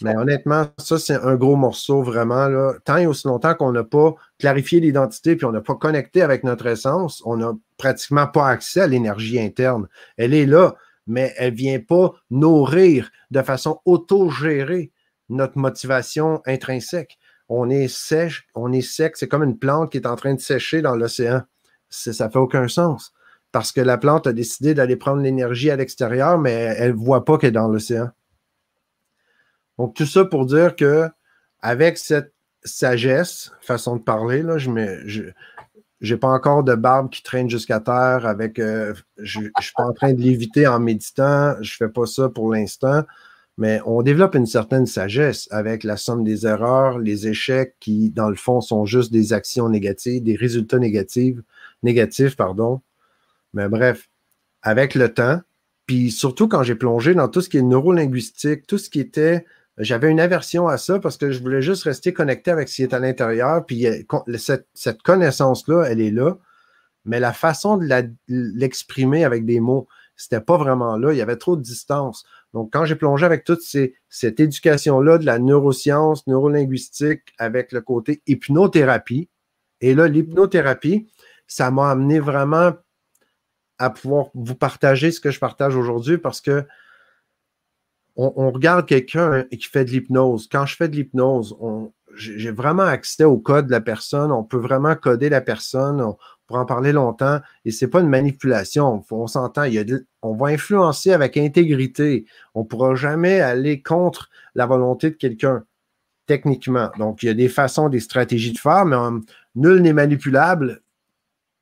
Mais 0.03 0.15
honnêtement, 0.15 0.67
ça, 0.77 0.99
c'est 0.99 1.15
un 1.15 1.35
gros 1.35 1.55
morceau 1.55 2.03
vraiment. 2.03 2.47
Là. 2.47 2.73
Tant 2.85 2.97
et 2.97 3.07
aussi 3.07 3.25
longtemps 3.27 3.55
qu'on 3.55 3.71
n'a 3.71 3.83
pas 3.83 4.13
clarifié 4.37 4.79
l'identité 4.79 5.35
puis 5.35 5.45
on 5.45 5.51
n'a 5.51 5.61
pas 5.61 5.73
connecté 5.73 6.21
avec 6.21 6.43
notre 6.43 6.67
essence, 6.67 7.23
on 7.25 7.37
n'a 7.37 7.53
pratiquement 7.77 8.27
pas 8.27 8.47
accès 8.47 8.81
à 8.81 8.87
l'énergie 8.87 9.39
interne. 9.39 9.87
Elle 10.17 10.35
est 10.35 10.45
là, 10.45 10.75
mais 11.07 11.33
elle 11.37 11.53
ne 11.53 11.57
vient 11.57 11.79
pas 11.79 12.13
nourrir 12.29 13.09
de 13.31 13.41
façon 13.41 13.79
autogérée 13.85 14.91
notre 15.29 15.57
motivation 15.57 16.43
intrinsèque. 16.45 17.17
On 17.49 17.71
est 17.71 17.87
sèche, 17.87 18.47
on 18.53 18.71
est 18.71 18.81
sec, 18.81 19.17
c'est 19.17 19.27
comme 19.27 19.43
une 19.43 19.57
plante 19.57 19.91
qui 19.91 19.97
est 19.97 20.05
en 20.05 20.15
train 20.15 20.35
de 20.35 20.39
sécher 20.39 20.83
dans 20.83 20.95
l'océan. 20.95 21.41
Ça 21.89 22.27
ne 22.27 22.31
fait 22.31 22.37
aucun 22.37 22.67
sens 22.67 23.11
parce 23.57 23.71
que 23.71 23.81
la 23.81 23.97
plante 23.97 24.27
a 24.27 24.33
décidé 24.33 24.75
d'aller 24.75 24.95
prendre 24.97 25.23
l'énergie 25.23 25.71
à 25.71 25.75
l'extérieur, 25.75 26.37
mais 26.37 26.51
elle 26.51 26.91
ne 26.91 26.95
voit 26.95 27.25
pas 27.25 27.39
qu'elle 27.39 27.47
est 27.47 27.51
dans 27.53 27.67
l'océan. 27.67 28.11
Donc, 29.79 29.95
tout 29.95 30.05
ça 30.05 30.25
pour 30.25 30.45
dire 30.45 30.75
que 30.75 31.09
avec 31.59 31.97
cette 31.97 32.35
sagesse, 32.63 33.51
façon 33.61 33.95
de 33.95 34.03
parler, 34.03 34.43
là, 34.43 34.59
je 34.59 34.69
n'ai 36.03 36.17
pas 36.17 36.27
encore 36.27 36.63
de 36.63 36.75
barbe 36.75 37.09
qui 37.09 37.23
traîne 37.23 37.49
jusqu'à 37.49 37.79
terre 37.79 38.27
avec 38.27 38.59
euh, 38.59 38.93
je 39.17 39.39
ne 39.39 39.49
suis 39.59 39.73
pas 39.75 39.85
en 39.85 39.93
train 39.93 40.13
de 40.13 40.21
l'éviter 40.21 40.67
en 40.67 40.79
méditant, 40.79 41.55
je 41.59 41.73
ne 41.73 41.87
fais 41.87 41.91
pas 41.91 42.05
ça 42.05 42.29
pour 42.29 42.53
l'instant, 42.53 43.05
mais 43.57 43.81
on 43.87 44.03
développe 44.03 44.35
une 44.35 44.45
certaine 44.45 44.85
sagesse 44.85 45.47
avec 45.49 45.83
la 45.83 45.97
somme 45.97 46.23
des 46.23 46.45
erreurs, 46.45 46.99
les 46.99 47.25
échecs 47.25 47.75
qui, 47.79 48.11
dans 48.11 48.29
le 48.29 48.35
fond, 48.35 48.61
sont 48.61 48.85
juste 48.85 49.11
des 49.11 49.33
actions 49.33 49.67
négatives, 49.67 50.21
des 50.21 50.35
résultats 50.35 50.77
négatifs, 50.77 51.39
négatifs, 51.81 52.35
pardon, 52.35 52.81
mais 53.53 53.69
bref, 53.69 54.09
avec 54.61 54.95
le 54.95 55.13
temps, 55.13 55.41
puis 55.87 56.11
surtout 56.11 56.47
quand 56.47 56.63
j'ai 56.63 56.75
plongé 56.75 57.15
dans 57.15 57.29
tout 57.29 57.41
ce 57.41 57.49
qui 57.49 57.57
est 57.57 57.63
neurolinguistique, 57.63 58.67
tout 58.67 58.77
ce 58.77 58.89
qui 58.89 58.99
était. 58.99 59.45
J'avais 59.77 60.09
une 60.09 60.19
aversion 60.19 60.67
à 60.67 60.77
ça 60.77 60.99
parce 60.99 61.17
que 61.17 61.31
je 61.31 61.41
voulais 61.41 61.61
juste 61.61 61.83
rester 61.83 62.13
connecté 62.13 62.51
avec 62.51 62.67
ce 62.67 62.75
qui 62.75 62.83
est 62.83 62.93
à 62.93 62.99
l'intérieur. 62.99 63.65
Puis 63.65 63.85
cette, 64.35 65.01
connaissance-là, 65.03 65.83
elle 65.83 66.01
est 66.01 66.11
là. 66.11 66.37
mais 67.05 67.19
la 67.19 67.31
façon 67.33 67.77
de 67.77 67.87
l'exprimer 68.27 69.23
avec 69.23 69.45
des 69.45 69.59
mots, 69.59 69.87
c'était 70.17 70.41
pas 70.41 70.57
vraiment 70.57 70.97
là. 70.97 71.13
Il 71.13 71.17
y 71.17 71.21
avait 71.21 71.37
trop 71.37 71.55
de 71.55 71.61
distance. 71.61 72.25
Donc, 72.53 72.73
quand 72.73 72.85
j'ai 72.85 72.95
plongé 72.95 73.25
avec 73.25 73.43
toute 73.43 73.61
cette 73.61 74.39
éducation-là 74.39 75.19
de 75.19 75.25
la 75.25 75.39
neuroscience, 75.39 76.25
neurolinguistique, 76.27 77.21
avec 77.37 77.71
le 77.71 77.81
côté 77.81 78.21
hypnothérapie, 78.25 79.29
et 79.79 79.93
là, 79.93 80.07
l'hypnothérapie, 80.07 81.07
ça 81.45 81.69
m'a 81.71 81.91
amené 81.91 82.19
vraiment 82.19 82.73
à 83.79 83.89
pouvoir 83.89 84.27
vous 84.33 84.55
partager 84.55 85.11
ce 85.11 85.19
que 85.19 85.31
je 85.31 85.39
partage 85.39 85.75
aujourd'hui 85.75 86.17
parce 86.17 86.41
que 86.41 86.65
on, 88.17 88.49
regarde 88.51 88.87
quelqu'un 88.87 89.43
qui 89.43 89.67
fait 89.67 89.85
de 89.85 89.91
l'hypnose. 89.91 90.49
Quand 90.51 90.65
je 90.65 90.75
fais 90.75 90.89
de 90.89 90.95
l'hypnose, 90.95 91.55
j'ai 92.15 92.49
vraiment 92.49 92.83
accès 92.83 93.23
au 93.23 93.37
code 93.37 93.67
de 93.67 93.71
la 93.71 93.81
personne. 93.81 94.31
On 94.31 94.43
peut 94.43 94.57
vraiment 94.57 94.95
coder 94.95 95.29
la 95.29 95.41
personne. 95.41 96.01
On, 96.01 96.17
pourrait 96.47 96.61
en 96.61 96.65
parler 96.65 96.93
longtemps. 96.93 97.41
Et 97.65 97.71
ce 97.71 97.85
n'est 97.85 97.91
pas 97.91 97.99
une 97.99 98.09
manipulation. 98.09 99.03
On 99.11 99.27
s'entend. 99.27 99.65
on 100.21 100.35
va 100.35 100.47
influencer 100.47 101.11
avec 101.11 101.37
intégrité. 101.37 102.25
On 102.55 102.61
ne 102.61 102.65
pourra 102.65 102.95
jamais 102.95 103.39
aller 103.39 103.83
contre 103.83 104.29
la 104.55 104.65
volonté 104.65 105.11
de 105.11 105.15
quelqu'un, 105.15 105.63
techniquement. 106.25 106.89
Donc, 106.97 107.21
il 107.21 107.27
y 107.27 107.29
a 107.29 107.35
des 107.35 107.49
façons, 107.49 107.89
des 107.89 107.99
stratégies 107.99 108.53
de 108.53 108.57
faire, 108.57 108.85
mais 108.85 108.95
hum, 108.95 109.25
nul 109.55 109.81
n'est 109.81 109.93
manipulable 109.93 110.81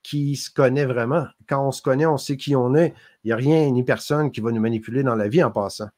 qui 0.03 0.35
se 0.35 0.51
connaît 0.51 0.85
vraiment. 0.85 1.25
Quand 1.47 1.67
on 1.67 1.71
se 1.71 1.81
connaît, 1.81 2.05
on 2.05 2.17
sait 2.17 2.37
qui 2.37 2.55
on 2.55 2.75
est. 2.75 2.93
Il 3.23 3.27
n'y 3.27 3.33
a 3.33 3.35
rien 3.35 3.69
ni 3.71 3.83
personne 3.83 4.31
qui 4.31 4.41
va 4.41 4.51
nous 4.51 4.61
manipuler 4.61 5.03
dans 5.03 5.15
la 5.15 5.27
vie 5.27 5.43
en 5.43 5.51
passant. 5.51 5.89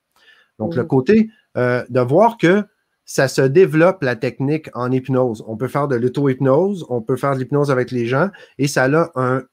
Donc, 0.59 0.75
le 0.75 0.83
côté 0.83 1.29
euh, 1.57 1.83
de 1.89 1.99
voir 1.99 2.37
que 2.37 2.63
ça 3.07 3.29
se 3.29 3.41
développe 3.41 4.03
la 4.03 4.17
technique 4.17 4.69
en 4.73 4.91
hypnose. 4.91 5.43
On 5.47 5.55
peut 5.55 5.69
faire 5.69 5.87
de 5.87 5.95
l'auto-hypnose, 5.95 6.85
on 6.89 7.01
peut 7.01 7.15
faire 7.15 7.33
de 7.33 7.39
l'hypnose 7.39 7.71
avec 7.71 7.89
les 7.89 8.05
gens 8.05 8.29
et 8.57 8.67
ça 8.67 8.83
a 8.83 9.11
un, 9.15 9.43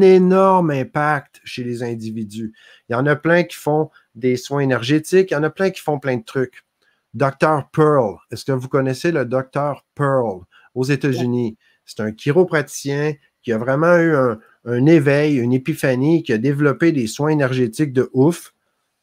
énorme 0.00 0.72
impact 0.72 1.40
chez 1.44 1.62
les 1.62 1.84
individus. 1.84 2.52
Il 2.88 2.94
y 2.94 2.96
en 2.96 3.06
a 3.06 3.14
plein 3.14 3.44
qui 3.44 3.54
font 3.54 3.90
des 4.16 4.36
soins 4.36 4.58
énergétiques, 4.58 5.30
il 5.30 5.34
y 5.34 5.36
en 5.36 5.44
a 5.44 5.50
plein 5.50 5.70
qui 5.70 5.80
font 5.80 6.00
plein 6.00 6.16
de 6.16 6.24
trucs. 6.24 6.64
Dr. 7.14 7.68
Pearl, 7.72 8.16
est-ce 8.32 8.44
que 8.44 8.50
vous 8.50 8.68
connaissez 8.68 9.12
le 9.12 9.24
Dr. 9.24 9.84
Pearl? 9.94 10.40
Aux 10.74 10.84
États-Unis? 10.84 11.56
C'est 11.84 12.00
un 12.00 12.10
chiropraticien 12.10 13.14
qui 13.42 13.52
a 13.52 13.58
vraiment 13.58 13.96
eu 13.96 14.16
un, 14.16 14.40
un 14.66 14.86
éveil, 14.86 15.36
une 15.36 15.52
épiphanie, 15.52 16.22
qui 16.22 16.32
a 16.32 16.38
développé 16.38 16.92
des 16.92 17.06
soins 17.06 17.30
énergétiques 17.30 17.92
de 17.92 18.10
ouf. 18.12 18.52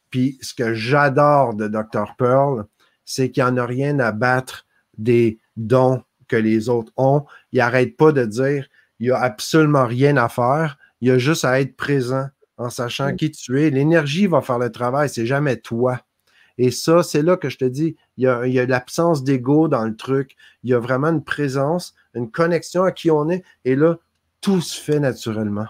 Puis 0.10 0.38
ce 0.42 0.54
que 0.54 0.74
j'adore 0.74 1.56
de 1.56 1.68
Dr. 1.68 2.16
Pearl, 2.18 2.66
c'est 3.06 3.32
qu'il 3.32 3.44
n'y 3.44 3.50
en 3.50 3.58
a 3.58 3.66
rien 3.66 4.00
à 4.00 4.12
battre 4.12 4.66
des 4.98 5.40
dons 5.58 6.04
que 6.28 6.36
les 6.36 6.70
autres 6.70 6.92
ont. 6.98 7.26
Il 7.52 7.58
n'arrête 7.60 7.98
pas 7.98 8.12
de 8.12 8.26
dire 8.26 8.68
il 9.00 9.08
n'y 9.08 9.12
a 9.12 9.20
absolument 9.20 9.86
rien 9.86 10.18
à 10.18 10.30
faire. 10.30 10.78
Il 11.02 11.08
y 11.08 11.12
a 11.12 11.18
juste 11.18 11.46
à 11.46 11.60
être 11.60 11.76
présent 11.76 12.28
en 12.58 12.70
sachant 12.70 13.16
qui 13.16 13.32
tu 13.32 13.62
es. 13.62 13.70
L'énergie 13.70 14.28
va 14.28 14.42
faire 14.42 14.60
le 14.60 14.72
travail, 14.72 15.10
c'est 15.10 15.26
jamais 15.26 15.58
toi. 15.58 16.00
Et 16.58 16.72
ça, 16.72 17.02
c'est 17.02 17.24
là 17.24 17.36
que 17.36 17.50
je 17.50 17.58
te 17.58 17.66
dis, 17.66 17.96
il 18.18 18.26
y 18.26 18.28
a, 18.28 18.46
il 18.46 18.54
y 18.54 18.60
a 18.60 18.66
l'absence 18.66 19.24
d'ego 19.24 19.68
dans 19.68 19.86
le 19.86 19.96
truc. 19.96 20.36
Il 20.64 20.70
y 20.70 20.74
a 20.74 20.80
vraiment 20.80 21.10
une 21.10 21.24
présence, 21.24 21.96
une 22.14 22.30
connexion 22.30 22.84
à 22.84 22.92
qui 22.92 23.10
on 23.10 23.30
est. 23.30 23.44
Et 23.66 23.76
là, 23.76 23.98
tout 24.44 24.62
se 24.62 24.80
fait 24.80 25.00
naturellement. 25.00 25.66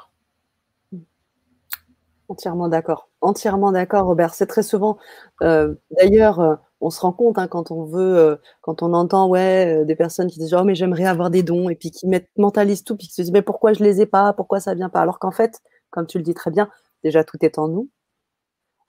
Entièrement 2.28 2.68
d'accord. 2.68 3.08
Entièrement 3.22 3.72
d'accord, 3.72 4.06
Robert. 4.06 4.34
C'est 4.34 4.48
très 4.48 4.64
souvent, 4.64 4.98
euh, 5.44 5.76
d'ailleurs, 5.92 6.40
euh, 6.40 6.56
on 6.82 6.90
se 6.90 7.00
rend 7.00 7.14
compte 7.14 7.38
hein, 7.38 7.48
quand 7.48 7.70
on 7.70 7.84
veut, 7.84 8.18
euh, 8.18 8.36
quand 8.62 8.82
on 8.82 8.94
entend 8.94 9.30
ouais 9.30 9.86
des 9.86 9.96
personnes 9.96 10.28
qui 10.28 10.40
disent 10.40 10.54
oh 10.54 10.64
mais 10.64 10.76
j'aimerais 10.76 11.06
avoir 11.06 11.30
des 11.30 11.44
dons 11.44 11.70
et 11.70 11.76
puis 11.76 11.92
qui 11.92 12.08
mettent, 12.08 12.30
mentalisent 12.36 12.84
tout 12.84 12.98
puis 12.98 13.08
qui 13.08 13.14
se 13.14 13.22
disent 13.22 13.32
mais 13.32 13.44
pourquoi 13.44 13.74
je 13.74 13.84
les 13.84 14.02
ai 14.02 14.06
pas, 14.08 14.34
pourquoi 14.34 14.60
ça 14.60 14.74
vient 14.74 14.90
pas, 14.90 15.02
alors 15.02 15.20
qu'en 15.20 15.32
fait, 15.32 15.62
comme 15.92 16.08
tu 16.08 16.18
le 16.18 16.24
dis 16.24 16.34
très 16.34 16.52
bien, 16.52 16.70
déjà 17.04 17.24
tout 17.24 17.38
est 17.42 17.60
en 17.60 17.68
nous 17.68 17.90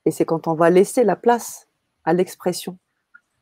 et 0.07 0.11
c'est 0.11 0.25
quand 0.25 0.49
on 0.49 0.55
va 0.55 0.70
laisser 0.70 1.05
la 1.05 1.16
place 1.16 1.68
à 2.05 2.14
l'expression 2.14 2.79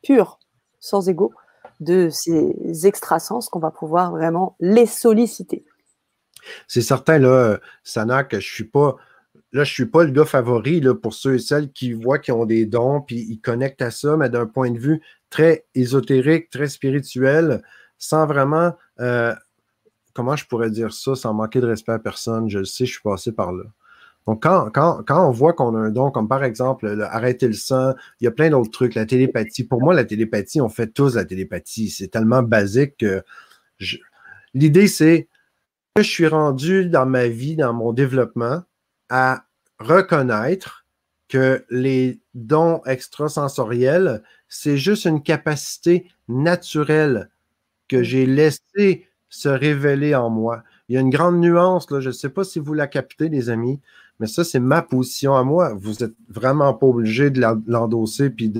pure, 0.01 0.39
sans 0.79 1.07
ego, 1.07 1.33
de 1.79 2.09
ces 2.09 2.85
extrasens 2.85 3.47
qu'on 3.49 3.59
va 3.59 3.71
pouvoir 3.71 4.11
vraiment 4.11 4.55
les 4.59 4.85
solliciter. 4.85 5.65
C'est 6.67 6.81
certain, 6.81 7.19
là, 7.19 7.59
Sana, 7.83 8.23
que 8.23 8.39
je 8.39 8.51
suis 8.51 8.63
pas. 8.65 8.95
Là, 9.51 9.63
je 9.63 9.71
suis 9.71 9.85
pas 9.85 10.03
le 10.03 10.11
gars 10.11 10.25
favori 10.25 10.81
pour 11.01 11.13
ceux 11.13 11.35
et 11.35 11.39
celles 11.39 11.71
qui 11.71 11.93
voient 11.93 12.17
qu'ils 12.17 12.33
ont 12.33 12.45
des 12.45 12.65
dons, 12.65 13.01
puis 13.01 13.25
ils 13.29 13.39
connectent 13.39 13.83
à 13.83 13.91
ça, 13.91 14.17
mais 14.17 14.29
d'un 14.29 14.47
point 14.47 14.71
de 14.71 14.79
vue 14.79 15.01
très 15.29 15.65
ésotérique, 15.75 16.49
très 16.49 16.67
spirituel, 16.67 17.61
sans 17.97 18.25
vraiment. 18.25 18.73
Euh, 18.99 19.35
comment 20.13 20.35
je 20.35 20.45
pourrais 20.45 20.71
dire 20.71 20.93
ça 20.93 21.15
sans 21.15 21.33
manquer 21.33 21.61
de 21.61 21.67
respect 21.67 21.91
à 21.91 21.99
personne? 21.99 22.49
Je 22.49 22.59
le 22.59 22.65
sais, 22.65 22.85
je 22.85 22.93
suis 22.93 23.01
passé 23.01 23.31
par 23.31 23.51
là. 23.51 23.63
Donc, 24.25 24.41
quand 24.41 25.03
on 25.09 25.31
voit 25.31 25.53
qu'on 25.53 25.75
a 25.75 25.79
un 25.79 25.89
don, 25.89 26.09
comme 26.09 26.29
par 26.29 26.43
exemple 26.45 27.05
arrêter 27.11 27.47
le 27.47 27.53
sang, 27.53 27.93
il 28.21 28.25
y 28.25 28.27
a 28.27 28.31
plein 28.31 28.49
d'autres 28.49 28.71
trucs, 28.71 28.95
la 28.95 29.05
télépathie. 29.05 29.65
Pour 29.65 29.81
moi, 29.81 29.93
la 29.93 30.05
télépathie, 30.05 30.61
on 30.61 30.69
fait 30.69 30.87
tous 30.87 31.15
la 31.15 31.25
télépathie. 31.25 31.89
C'est 31.89 32.07
tellement 32.07 32.41
basique 32.41 32.95
que 32.97 33.21
l'idée, 34.53 34.87
c'est 34.87 35.27
je 35.97 36.09
suis 36.09 36.27
rendu 36.27 36.87
dans 36.87 37.05
ma 37.05 37.27
vie, 37.27 37.55
dans 37.55 37.73
mon 37.73 37.93
développement, 37.93 38.63
à 39.09 39.45
reconnaître 39.79 40.85
que 41.27 41.63
les 41.69 42.19
dons 42.33 42.81
extrasensoriels, 42.85 44.23
c'est 44.47 44.77
juste 44.77 45.05
une 45.05 45.21
capacité 45.21 46.07
naturelle 46.27 47.29
que 47.87 48.01
j'ai 48.01 48.25
laissé 48.25 49.07
se 49.29 49.49
révéler 49.49 50.15
en 50.15 50.29
moi. 50.29 50.63
Il 50.89 50.95
y 50.95 50.97
a 50.97 51.01
une 51.01 51.09
grande 51.09 51.39
nuance, 51.39 51.89
là, 51.91 51.99
je 51.99 52.09
ne 52.09 52.13
sais 52.13 52.29
pas 52.29 52.43
si 52.43 52.59
vous 52.59 52.73
la 52.73 52.87
captez, 52.87 53.29
les 53.29 53.49
amis, 53.49 53.79
mais 54.19 54.27
ça, 54.27 54.43
c'est 54.43 54.59
ma 54.59 54.81
position 54.81 55.35
à 55.35 55.43
moi. 55.43 55.73
Vous 55.75 55.93
n'êtes 55.99 56.13
vraiment 56.29 56.73
pas 56.73 56.87
obligé 56.87 57.29
de 57.29 57.41
l'endosser 57.67 58.29
puis 58.29 58.51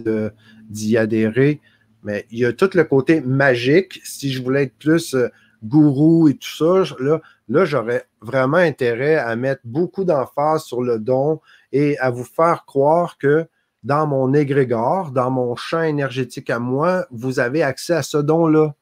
d'y 0.70 0.98
adhérer. 0.98 1.62
Mais 2.04 2.26
il 2.32 2.40
y 2.40 2.46
a 2.46 2.54
tout 2.54 2.70
le 2.74 2.84
côté 2.84 3.22
magique. 3.22 4.02
Si 4.04 4.32
je 4.32 4.42
voulais 4.44 4.64
être 4.64 4.78
plus 4.78 5.14
euh, 5.14 5.30
gourou 5.64 6.28
et 6.28 6.36
tout 6.36 6.56
ça, 6.56 6.96
là, 7.00 7.66
j'aurais 7.66 8.06
vraiment 8.22 8.58
intérêt 8.58 9.16
à 9.16 9.36
mettre 9.36 9.62
beaucoup 9.64 10.04
d'emphase 10.04 10.64
sur 10.64 10.82
le 10.82 11.00
don 11.00 11.40
et 11.72 11.98
à 12.00 12.10
vous 12.10 12.24
faire 12.24 12.66
croire 12.66 13.18
que 13.18 13.48
dans 13.84 14.08
mon 14.08 14.34
égrégore, 14.34 15.12
dans 15.12 15.30
mon 15.30 15.56
champ 15.56 15.82
énergétique 15.82 16.50
à 16.50 16.60
moi, 16.60 17.06
vous 17.12 17.40
avez 17.40 17.64
accès 17.64 17.94
à 17.94 18.04
ce 18.04 18.18
don-là. 18.18 18.76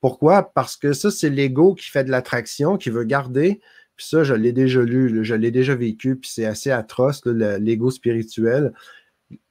Pourquoi? 0.00 0.42
Parce 0.54 0.76
que 0.76 0.92
ça, 0.92 1.10
c'est 1.10 1.30
l'ego 1.30 1.74
qui 1.74 1.88
fait 1.90 2.04
de 2.04 2.10
l'attraction, 2.10 2.76
qui 2.76 2.90
veut 2.90 3.04
garder. 3.04 3.60
Puis 3.96 4.06
ça, 4.06 4.24
je 4.24 4.34
l'ai 4.34 4.52
déjà 4.52 4.82
lu, 4.82 5.24
je 5.24 5.34
l'ai 5.34 5.50
déjà 5.50 5.74
vécu, 5.74 6.16
puis 6.16 6.28
c'est 6.28 6.44
assez 6.44 6.70
atroce, 6.70 7.24
l'ego 7.24 7.90
spirituel. 7.90 8.74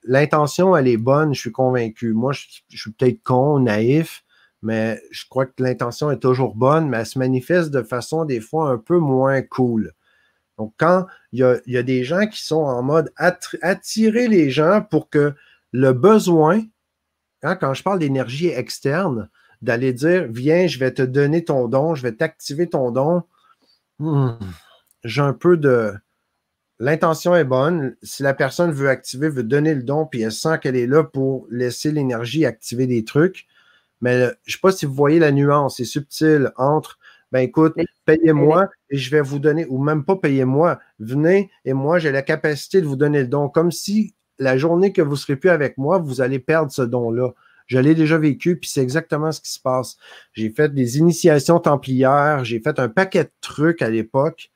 L'intention, 0.03 0.75
elle 0.75 0.87
est 0.87 0.97
bonne, 0.97 1.33
je 1.33 1.39
suis 1.39 1.51
convaincu. 1.51 2.13
Moi, 2.13 2.33
je 2.33 2.77
suis 2.77 2.91
peut-être 2.91 3.23
con, 3.23 3.59
naïf, 3.59 4.23
mais 4.63 5.01
je 5.11 5.25
crois 5.29 5.45
que 5.45 5.61
l'intention 5.61 6.09
est 6.09 6.19
toujours 6.19 6.55
bonne, 6.55 6.87
mais 6.87 6.97
elle 6.97 7.05
se 7.05 7.19
manifeste 7.19 7.69
de 7.69 7.83
façon 7.83 8.25
des 8.25 8.39
fois 8.39 8.69
un 8.69 8.77
peu 8.77 8.97
moins 8.97 9.41
cool. 9.41 9.93
Donc, 10.57 10.73
quand 10.77 11.05
il 11.31 11.39
y 11.65 11.77
a, 11.77 11.83
des 11.83 12.03
gens 12.03 12.27
qui 12.27 12.43
sont 12.43 12.63
en 12.63 12.81
mode 12.81 13.11
attirer 13.17 14.27
les 14.27 14.49
gens 14.49 14.81
pour 14.81 15.09
que 15.09 15.33
le 15.71 15.93
besoin, 15.93 16.61
hein, 17.41 17.55
quand 17.55 17.73
je 17.73 17.83
parle 17.83 17.99
d'énergie 17.99 18.47
externe, 18.47 19.29
d'aller 19.61 19.91
dire 19.93 20.27
Viens, 20.29 20.67
je 20.67 20.79
vais 20.79 20.93
te 20.93 21.01
donner 21.01 21.43
ton 21.43 21.67
don, 21.67 21.95
je 21.95 22.03
vais 22.03 22.13
t'activer 22.13 22.69
ton 22.69 22.91
don. 22.91 23.23
Hmm, 23.99 24.33
j'ai 25.03 25.21
un 25.21 25.33
peu 25.33 25.57
de. 25.57 25.93
L'intention 26.79 27.35
est 27.35 27.43
bonne. 27.43 27.95
Si 28.03 28.23
la 28.23 28.33
personne 28.33 28.71
veut 28.71 28.89
activer, 28.89 29.29
veut 29.29 29.43
donner 29.43 29.73
le 29.73 29.83
don, 29.83 30.05
puis 30.05 30.21
elle 30.21 30.31
sent 30.31 30.59
qu'elle 30.59 30.75
est 30.75 30.87
là 30.87 31.03
pour 31.03 31.47
laisser 31.49 31.91
l'énergie 31.91 32.45
activer 32.45 32.87
des 32.87 33.03
trucs, 33.03 33.47
mais 34.03 34.19
je 34.19 34.25
ne 34.25 34.51
sais 34.51 34.59
pas 34.61 34.73
si 34.73 34.85
vous 34.85 34.93
voyez 34.93 35.17
la 35.17 35.31
nuance, 35.31 35.77
c'est 35.77 35.85
subtil 35.85 36.51
entre, 36.57 36.99
ben 37.31 37.39
écoute, 37.39 37.73
payez-moi 38.03 38.69
et 38.89 38.97
je 38.97 39.09
vais 39.09 39.21
vous 39.21 39.39
donner, 39.39 39.65
ou 39.69 39.81
même 39.81 40.03
pas 40.03 40.17
payez-moi, 40.17 40.77
venez 40.99 41.49
et 41.63 41.71
moi 41.71 41.99
j'ai 41.99 42.11
la 42.11 42.21
capacité 42.21 42.81
de 42.81 42.85
vous 42.85 42.97
donner 42.97 43.21
le 43.21 43.29
don, 43.29 43.47
comme 43.47 43.71
si 43.71 44.13
la 44.39 44.57
journée 44.57 44.91
que 44.91 45.01
vous 45.01 45.11
ne 45.11 45.15
serez 45.15 45.37
plus 45.37 45.49
avec 45.49 45.77
moi, 45.77 45.99
vous 45.99 46.19
allez 46.19 46.39
perdre 46.39 46.69
ce 46.69 46.81
don-là. 46.81 47.29
Je 47.65 47.79
l'ai 47.79 47.95
déjà 47.95 48.17
vécu, 48.17 48.59
puis 48.59 48.69
c'est 48.69 48.81
exactement 48.81 49.31
ce 49.31 49.39
qui 49.39 49.53
se 49.53 49.61
passe. 49.61 49.95
J'ai 50.33 50.49
fait 50.49 50.73
des 50.73 50.97
initiations 50.97 51.59
templières, 51.59 52.43
j'ai 52.43 52.59
fait 52.59 52.79
un 52.79 52.89
paquet 52.89 53.23
de 53.23 53.31
trucs 53.39 53.81
à 53.81 53.89
l'époque. 53.89 54.51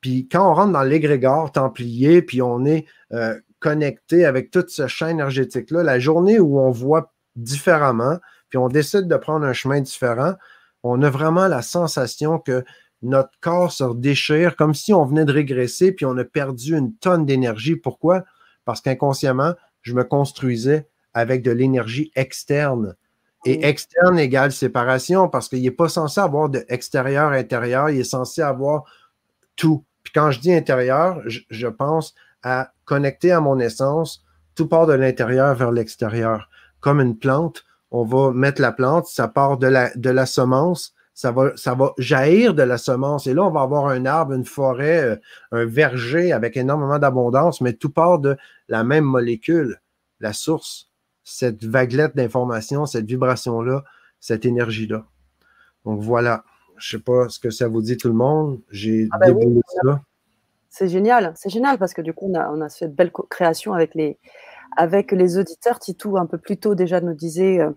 Puis 0.00 0.26
quand 0.26 0.50
on 0.50 0.54
rentre 0.54 0.72
dans 0.72 0.84
l'égrégore 0.84 1.52
templier, 1.52 2.22
puis 2.22 2.40
on 2.40 2.64
est 2.64 2.86
euh, 3.12 3.38
connecté 3.58 4.24
avec 4.24 4.50
tout 4.50 4.64
ce 4.66 4.86
champ 4.86 5.08
énergétique-là, 5.08 5.82
la 5.82 5.98
journée 5.98 6.40
où 6.40 6.58
on 6.58 6.70
voit 6.70 7.12
différemment, 7.36 8.18
puis 8.48 8.58
on 8.58 8.68
décide 8.68 9.08
de 9.08 9.16
prendre 9.16 9.46
un 9.46 9.52
chemin 9.52 9.80
différent, 9.80 10.34
on 10.82 11.02
a 11.02 11.10
vraiment 11.10 11.46
la 11.46 11.62
sensation 11.62 12.38
que 12.38 12.64
notre 13.02 13.30
corps 13.40 13.72
se 13.72 13.94
déchire 13.94 14.56
comme 14.56 14.74
si 14.74 14.92
on 14.92 15.04
venait 15.04 15.24
de 15.24 15.32
régresser, 15.32 15.92
puis 15.92 16.04
on 16.06 16.16
a 16.18 16.24
perdu 16.24 16.76
une 16.76 16.94
tonne 16.96 17.24
d'énergie. 17.24 17.76
Pourquoi? 17.76 18.24
Parce 18.64 18.80
qu'inconsciemment, 18.80 19.54
je 19.82 19.94
me 19.94 20.04
construisais 20.04 20.88
avec 21.14 21.42
de 21.42 21.50
l'énergie 21.50 22.10
externe. 22.14 22.94
Et 23.46 23.66
externe 23.66 24.18
égale 24.18 24.52
séparation 24.52 25.28
parce 25.30 25.48
qu'il 25.48 25.62
n'est 25.62 25.70
pas 25.70 25.88
censé 25.88 26.20
avoir 26.20 26.50
de 26.50 26.62
extérieur-intérieur, 26.68 27.88
il 27.88 28.00
est 28.00 28.04
censé 28.04 28.42
avoir 28.42 28.84
tout. 29.56 29.82
Puis 30.02 30.12
quand 30.12 30.30
je 30.30 30.40
dis 30.40 30.52
intérieur, 30.52 31.22
je, 31.26 31.66
pense 31.66 32.14
à 32.42 32.72
connecter 32.84 33.32
à 33.32 33.40
mon 33.40 33.58
essence, 33.58 34.22
tout 34.54 34.68
part 34.68 34.86
de 34.86 34.92
l'intérieur 34.92 35.54
vers 35.54 35.72
l'extérieur. 35.72 36.49
Comme 36.80 37.00
une 37.00 37.18
plante, 37.18 37.64
on 37.90 38.04
va 38.04 38.32
mettre 38.32 38.62
la 38.62 38.72
plante, 38.72 39.06
ça 39.06 39.28
part 39.28 39.58
de 39.58 39.66
la, 39.66 39.90
de 39.94 40.10
la 40.10 40.26
semence, 40.26 40.94
ça 41.14 41.32
va, 41.32 41.56
ça 41.56 41.74
va 41.74 41.92
jaillir 41.98 42.54
de 42.54 42.62
la 42.62 42.78
semence. 42.78 43.26
Et 43.26 43.34
là, 43.34 43.44
on 43.44 43.50
va 43.50 43.62
avoir 43.62 43.88
un 43.88 44.06
arbre, 44.06 44.32
une 44.32 44.44
forêt, 44.44 45.02
euh, 45.02 45.16
un 45.52 45.66
verger 45.66 46.32
avec 46.32 46.56
énormément 46.56 46.98
d'abondance, 46.98 47.60
mais 47.60 47.72
tout 47.72 47.90
part 47.90 48.18
de 48.18 48.36
la 48.68 48.84
même 48.84 49.04
molécule, 49.04 49.80
la 50.20 50.32
source, 50.32 50.90
cette 51.24 51.64
vaguelette 51.64 52.16
d'information, 52.16 52.86
cette 52.86 53.06
vibration-là, 53.06 53.84
cette 54.20 54.46
énergie-là. 54.46 55.04
Donc 55.84 56.00
voilà. 56.00 56.44
Je 56.76 56.96
ne 56.96 57.00
sais 57.00 57.04
pas 57.04 57.28
ce 57.28 57.38
que 57.38 57.50
ça 57.50 57.68
vous 57.68 57.82
dit 57.82 57.98
tout 57.98 58.08
le 58.08 58.14
monde. 58.14 58.60
J'ai 58.70 59.08
ah 59.10 59.18
ben 59.18 59.36
ça. 59.84 60.00
C'est 60.70 60.88
génial, 60.88 61.32
c'est 61.36 61.50
génial 61.50 61.76
parce 61.78 61.92
que 61.92 62.00
du 62.00 62.14
coup, 62.14 62.30
on 62.32 62.38
a, 62.38 62.48
on 62.50 62.60
a 62.60 62.68
fait 62.70 62.88
de 62.88 62.94
belles 62.94 63.12
créations 63.28 63.74
avec 63.74 63.94
les, 63.94 64.18
avec 64.76 65.12
les 65.12 65.38
auditeurs. 65.38 65.78
Titou, 65.78 66.16
un 66.16 66.26
peu 66.26 66.38
plus 66.38 66.56
tôt, 66.56 66.74
déjà 66.74 67.00
nous 67.00 67.14
disait, 67.14 67.60
euh, 67.60 67.70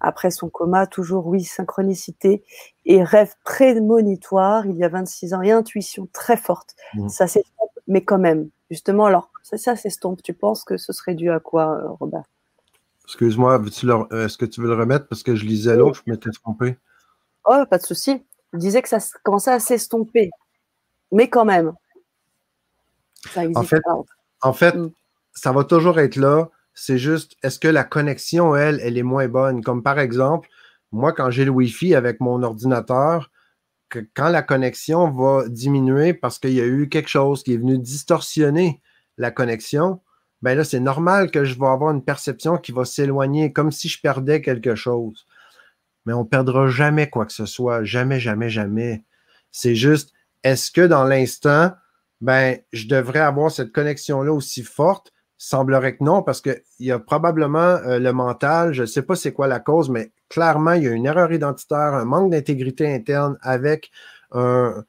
après 0.00 0.30
son 0.30 0.48
coma, 0.48 0.86
toujours 0.86 1.26
oui, 1.26 1.44
synchronicité 1.44 2.42
et 2.86 3.02
rêve 3.02 3.34
prémonitoire, 3.44 4.66
il 4.66 4.76
y 4.76 4.84
a 4.84 4.88
26 4.88 5.34
ans, 5.34 5.42
et 5.42 5.52
intuition 5.52 6.08
très 6.12 6.36
forte. 6.36 6.74
Mmh. 6.94 7.08
Ça 7.08 7.26
s'estompe, 7.26 7.70
mais 7.86 8.04
quand 8.04 8.18
même. 8.18 8.48
Justement, 8.70 9.06
alors, 9.06 9.30
ça, 9.42 9.58
ça 9.58 9.76
s'estompe. 9.76 10.22
Tu 10.22 10.32
penses 10.32 10.64
que 10.64 10.76
ce 10.76 10.92
serait 10.92 11.14
dû 11.14 11.30
à 11.30 11.40
quoi, 11.40 11.76
euh, 11.76 11.88
Robert? 12.00 12.24
Excuse-moi, 13.04 13.60
est-ce 14.12 14.38
que 14.38 14.46
tu 14.46 14.60
veux 14.60 14.68
le 14.68 14.74
remettre? 14.74 15.08
Parce 15.08 15.24
que 15.24 15.34
je 15.34 15.44
lisais 15.44 15.76
l'autre, 15.76 16.00
je 16.06 16.10
m'étais 16.10 16.30
trompé. 16.30 16.76
Oh, 17.44 17.64
pas 17.68 17.78
de 17.78 17.82
souci. 17.82 18.24
Je 18.52 18.58
disais 18.58 18.82
que 18.82 18.88
ça 18.88 18.98
commençait 19.24 19.50
à 19.50 19.58
s'estomper, 19.58 20.30
mais 21.10 21.28
quand 21.28 21.44
même. 21.44 21.72
Ça 23.32 23.42
en 23.54 23.62
fait, 23.64 23.82
en 24.42 24.52
fait 24.52 24.74
mm. 24.74 24.92
Ça 25.32 25.52
va 25.52 25.64
toujours 25.64 25.98
être 25.98 26.16
là. 26.16 26.50
C'est 26.74 26.98
juste, 26.98 27.36
est-ce 27.42 27.58
que 27.58 27.68
la 27.68 27.84
connexion, 27.84 28.56
elle, 28.56 28.80
elle 28.82 28.98
est 28.98 29.02
moins 29.02 29.28
bonne? 29.28 29.62
Comme 29.62 29.82
par 29.82 29.98
exemple, 29.98 30.48
moi, 30.92 31.12
quand 31.12 31.30
j'ai 31.30 31.44
le 31.44 31.50
Wi-Fi 31.50 31.94
avec 31.94 32.20
mon 32.20 32.42
ordinateur, 32.42 33.30
quand 34.14 34.28
la 34.28 34.42
connexion 34.42 35.10
va 35.10 35.48
diminuer 35.48 36.14
parce 36.14 36.38
qu'il 36.38 36.52
y 36.52 36.60
a 36.60 36.66
eu 36.66 36.88
quelque 36.88 37.08
chose 37.08 37.42
qui 37.42 37.54
est 37.54 37.56
venu 37.56 37.78
distorsionner 37.78 38.80
la 39.18 39.30
connexion, 39.30 40.00
ben 40.42 40.56
là, 40.56 40.64
c'est 40.64 40.80
normal 40.80 41.30
que 41.30 41.44
je 41.44 41.58
vais 41.58 41.66
avoir 41.66 41.92
une 41.92 42.04
perception 42.04 42.56
qui 42.56 42.72
va 42.72 42.84
s'éloigner, 42.84 43.52
comme 43.52 43.72
si 43.72 43.88
je 43.88 44.00
perdais 44.00 44.40
quelque 44.40 44.74
chose 44.74 45.26
mais 46.06 46.12
on 46.12 46.24
ne 46.24 46.28
perdra 46.28 46.68
jamais 46.68 47.08
quoi 47.08 47.26
que 47.26 47.32
ce 47.32 47.46
soit. 47.46 47.84
Jamais, 47.84 48.20
jamais, 48.20 48.50
jamais. 48.50 49.04
C'est 49.52 49.74
juste, 49.74 50.12
est-ce 50.42 50.70
que 50.70 50.86
dans 50.86 51.04
l'instant, 51.04 51.72
ben, 52.20 52.58
je 52.72 52.86
devrais 52.86 53.20
avoir 53.20 53.50
cette 53.50 53.72
connexion-là 53.72 54.32
aussi 54.32 54.62
forte? 54.62 55.12
Semblerait 55.42 55.96
que 55.96 56.04
non, 56.04 56.22
parce 56.22 56.42
qu'il 56.42 56.60
y 56.80 56.90
a 56.92 56.98
probablement 56.98 57.58
euh, 57.58 57.98
le 57.98 58.12
mental, 58.12 58.74
je 58.74 58.82
ne 58.82 58.86
sais 58.86 59.00
pas 59.00 59.16
c'est 59.16 59.32
quoi 59.32 59.46
la 59.46 59.58
cause, 59.58 59.88
mais 59.88 60.12
clairement, 60.28 60.72
il 60.72 60.82
y 60.82 60.88
a 60.88 60.90
une 60.90 61.06
erreur 61.06 61.32
identitaire, 61.32 61.94
un 61.94 62.04
manque 62.04 62.30
d'intégrité 62.30 62.92
interne 62.92 63.38
avec 63.40 63.90
une 64.32 64.82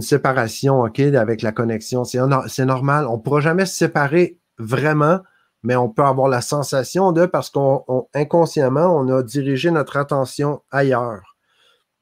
séparation, 0.00 0.82
OK, 0.82 1.00
avec 1.00 1.42
la 1.42 1.50
connexion. 1.50 2.04
C'est 2.04 2.64
normal. 2.64 3.06
On 3.06 3.16
ne 3.16 3.22
pourra 3.22 3.40
jamais 3.40 3.66
se 3.66 3.74
séparer 3.74 4.38
vraiment 4.58 5.20
mais 5.62 5.76
on 5.76 5.88
peut 5.88 6.04
avoir 6.04 6.28
la 6.28 6.40
sensation 6.40 7.12
de 7.12 7.26
parce 7.26 7.50
qu'on 7.50 8.08
inconsciemment, 8.14 8.96
on 8.96 9.08
a 9.08 9.22
dirigé 9.22 9.70
notre 9.70 9.96
attention 9.96 10.62
ailleurs. 10.70 11.36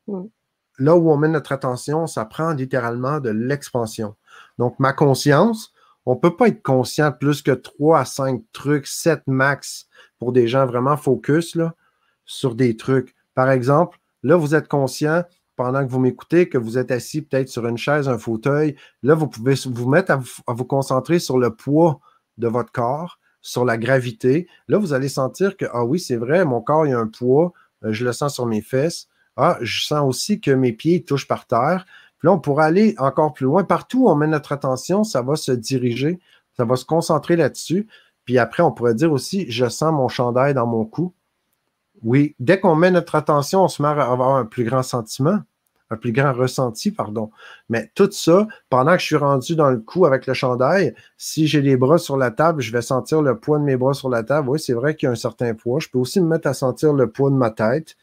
Mm. 0.06 0.24
Là 0.78 0.96
où 0.96 1.10
on 1.10 1.16
met 1.16 1.28
notre 1.28 1.52
attention, 1.52 2.06
ça 2.06 2.24
prend 2.24 2.52
littéralement 2.52 3.18
de 3.18 3.30
l'expansion. 3.30 4.14
Donc, 4.58 4.78
ma 4.78 4.92
conscience, 4.92 5.72
on 6.08 6.14
ne 6.14 6.18
peut 6.20 6.34
pas 6.34 6.48
être 6.48 6.62
conscient 6.62 7.12
plus 7.12 7.42
que 7.42 7.50
3 7.50 8.00
à 8.00 8.04
5 8.06 8.42
trucs, 8.54 8.86
7 8.86 9.24
max 9.26 9.88
pour 10.18 10.32
des 10.32 10.48
gens 10.48 10.64
vraiment 10.64 10.96
focus 10.96 11.58
sur 12.24 12.54
des 12.54 12.78
trucs. 12.78 13.14
Par 13.34 13.50
exemple, 13.50 13.98
là, 14.22 14.36
vous 14.36 14.54
êtes 14.54 14.68
conscient 14.68 15.24
pendant 15.54 15.84
que 15.84 15.90
vous 15.90 16.00
m'écoutez, 16.00 16.48
que 16.48 16.56
vous 16.56 16.78
êtes 16.78 16.90
assis 16.92 17.20
peut-être 17.20 17.50
sur 17.50 17.66
une 17.66 17.76
chaise, 17.76 18.08
un 18.08 18.16
fauteuil. 18.16 18.74
Là, 19.02 19.14
vous 19.14 19.28
pouvez 19.28 19.52
vous 19.66 19.86
mettre 19.86 20.12
à 20.12 20.52
vous 20.54 20.64
concentrer 20.64 21.18
sur 21.18 21.36
le 21.36 21.54
poids 21.54 22.00
de 22.38 22.48
votre 22.48 22.72
corps 22.72 23.18
sur 23.42 23.66
la 23.66 23.76
gravité. 23.76 24.48
Là, 24.66 24.78
vous 24.78 24.94
allez 24.94 25.10
sentir 25.10 25.58
que, 25.58 25.66
ah 25.74 25.84
oui, 25.84 26.00
c'est 26.00 26.16
vrai, 26.16 26.46
mon 26.46 26.62
corps, 26.62 26.86
il 26.86 26.90
y 26.90 26.94
a 26.94 26.98
un 26.98 27.06
poids, 27.06 27.52
euh, 27.84 27.92
je 27.92 28.06
le 28.06 28.14
sens 28.14 28.32
sur 28.32 28.46
mes 28.46 28.62
fesses. 28.62 29.08
Ah, 29.36 29.58
je 29.60 29.84
sens 29.84 30.08
aussi 30.08 30.40
que 30.40 30.52
mes 30.52 30.72
pieds 30.72 31.04
touchent 31.04 31.28
par 31.28 31.46
terre. 31.46 31.84
Puis 32.18 32.26
là, 32.26 32.32
on 32.32 32.38
pourra 32.38 32.64
aller 32.64 32.94
encore 32.98 33.32
plus 33.32 33.44
loin. 33.44 33.64
Partout 33.64 34.04
où 34.04 34.10
on 34.10 34.14
met 34.14 34.26
notre 34.26 34.52
attention, 34.52 35.04
ça 35.04 35.22
va 35.22 35.36
se 35.36 35.52
diriger, 35.52 36.18
ça 36.56 36.64
va 36.64 36.76
se 36.76 36.84
concentrer 36.84 37.36
là-dessus. 37.36 37.86
Puis 38.24 38.38
après, 38.38 38.62
on 38.62 38.72
pourrait 38.72 38.94
dire 38.94 39.12
aussi, 39.12 39.50
je 39.50 39.68
sens 39.68 39.92
mon 39.92 40.08
chandail 40.08 40.54
dans 40.54 40.66
mon 40.66 40.84
cou. 40.84 41.14
Oui, 42.02 42.34
dès 42.38 42.60
qu'on 42.60 42.74
met 42.74 42.90
notre 42.90 43.14
attention, 43.14 43.64
on 43.64 43.68
se 43.68 43.82
met 43.82 43.88
à 43.88 44.10
avoir 44.10 44.36
un 44.36 44.44
plus 44.44 44.64
grand 44.64 44.82
sentiment 44.82 45.40
un 45.90 45.96
plus 45.96 46.12
grand 46.12 46.32
ressenti, 46.32 46.90
pardon. 46.90 47.30
Mais 47.68 47.90
tout 47.94 48.10
ça, 48.12 48.46
pendant 48.68 48.92
que 48.92 49.00
je 49.00 49.06
suis 49.06 49.16
rendu 49.16 49.56
dans 49.56 49.70
le 49.70 49.78
cou 49.78 50.06
avec 50.06 50.26
le 50.26 50.34
chandail, 50.34 50.94
si 51.16 51.46
j'ai 51.46 51.62
les 51.62 51.76
bras 51.76 51.98
sur 51.98 52.16
la 52.16 52.30
table, 52.30 52.60
je 52.60 52.72
vais 52.72 52.82
sentir 52.82 53.22
le 53.22 53.38
poids 53.38 53.58
de 53.58 53.64
mes 53.64 53.76
bras 53.76 53.94
sur 53.94 54.08
la 54.08 54.22
table. 54.22 54.48
Oui, 54.50 54.60
c'est 54.60 54.74
vrai 54.74 54.94
qu'il 54.94 55.06
y 55.06 55.08
a 55.08 55.12
un 55.12 55.16
certain 55.16 55.54
poids. 55.54 55.80
Je 55.80 55.88
peux 55.88 55.98
aussi 55.98 56.20
me 56.20 56.26
mettre 56.26 56.48
à 56.48 56.54
sentir 56.54 56.92
le 56.92 57.10
poids 57.10 57.30
de 57.30 57.36
ma 57.36 57.50
tête. 57.50 57.96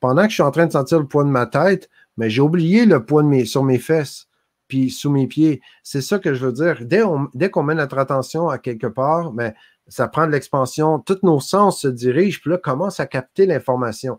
Pendant 0.00 0.22
que 0.22 0.28
je 0.28 0.34
suis 0.34 0.42
en 0.42 0.50
train 0.50 0.66
de 0.66 0.72
sentir 0.72 0.98
le 0.98 1.06
poids 1.06 1.24
de 1.24 1.28
ma 1.28 1.46
tête, 1.46 1.88
mais 2.16 2.30
j'ai 2.30 2.42
oublié 2.42 2.86
le 2.86 3.04
poids 3.04 3.22
de 3.22 3.28
mes, 3.28 3.44
sur 3.44 3.62
mes 3.62 3.78
fesses, 3.78 4.28
puis 4.68 4.90
sous 4.90 5.10
mes 5.10 5.26
pieds. 5.26 5.60
C'est 5.82 6.00
ça 6.00 6.18
que 6.18 6.34
je 6.34 6.46
veux 6.46 6.52
dire. 6.52 6.78
Dès, 6.82 7.50
qu'on 7.50 7.62
met 7.62 7.74
notre 7.74 7.98
attention 7.98 8.48
à 8.48 8.58
quelque 8.58 8.86
part, 8.86 9.32
mais 9.32 9.54
ça 9.88 10.08
prend 10.08 10.26
de 10.26 10.32
l'expansion. 10.32 10.98
Tous 10.98 11.18
nos 11.22 11.40
sens 11.40 11.82
se 11.82 11.88
dirigent, 11.88 12.38
puis 12.40 12.50
là, 12.50 12.58
commence 12.58 13.00
à 13.00 13.06
capter 13.06 13.46
l'information. 13.46 14.18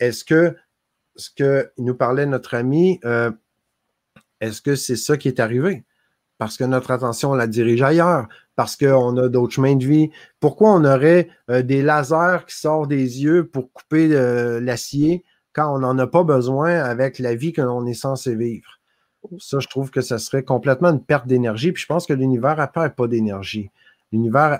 Est-ce 0.00 0.24
que 0.24 0.56
ce 1.16 1.30
que 1.30 1.70
nous 1.78 1.94
parlait 1.94 2.26
notre 2.26 2.54
ami, 2.54 3.00
euh, 3.04 3.30
est-ce 4.40 4.62
que 4.62 4.76
c'est 4.76 4.96
ça 4.96 5.16
qui 5.16 5.28
est 5.28 5.40
arrivé? 5.40 5.84
Parce 6.38 6.56
que 6.56 6.64
notre 6.64 6.90
attention, 6.90 7.30
on 7.30 7.34
la 7.34 7.46
dirige 7.46 7.82
ailleurs, 7.82 8.28
parce 8.54 8.76
qu'on 8.76 9.16
a 9.16 9.28
d'autres 9.28 9.54
chemins 9.54 9.76
de 9.76 9.84
vie. 9.84 10.10
Pourquoi 10.40 10.72
on 10.72 10.84
aurait 10.84 11.28
euh, 11.50 11.62
des 11.62 11.82
lasers 11.82 12.44
qui 12.46 12.56
sortent 12.56 12.88
des 12.88 13.22
yeux 13.22 13.46
pour 13.46 13.72
couper 13.72 14.08
euh, 14.12 14.60
l'acier? 14.60 15.24
Quand 15.56 15.74
on 15.74 15.78
n'en 15.78 15.98
a 15.98 16.06
pas 16.06 16.22
besoin 16.22 16.74
avec 16.74 17.18
la 17.18 17.34
vie 17.34 17.54
que 17.54 17.62
l'on 17.62 17.86
est 17.86 17.94
censé 17.94 18.34
vivre? 18.34 18.78
Ça, 19.38 19.58
je 19.58 19.66
trouve 19.68 19.90
que 19.90 20.02
ce 20.02 20.18
serait 20.18 20.42
complètement 20.42 20.90
une 20.90 21.02
perte 21.02 21.26
d'énergie. 21.26 21.72
Puis 21.72 21.82
je 21.82 21.86
pense 21.86 22.06
que 22.06 22.12
l'univers 22.12 22.56
n'a 22.58 22.68
pas 22.68 23.08
d'énergie. 23.08 23.70
L'univers, 24.12 24.58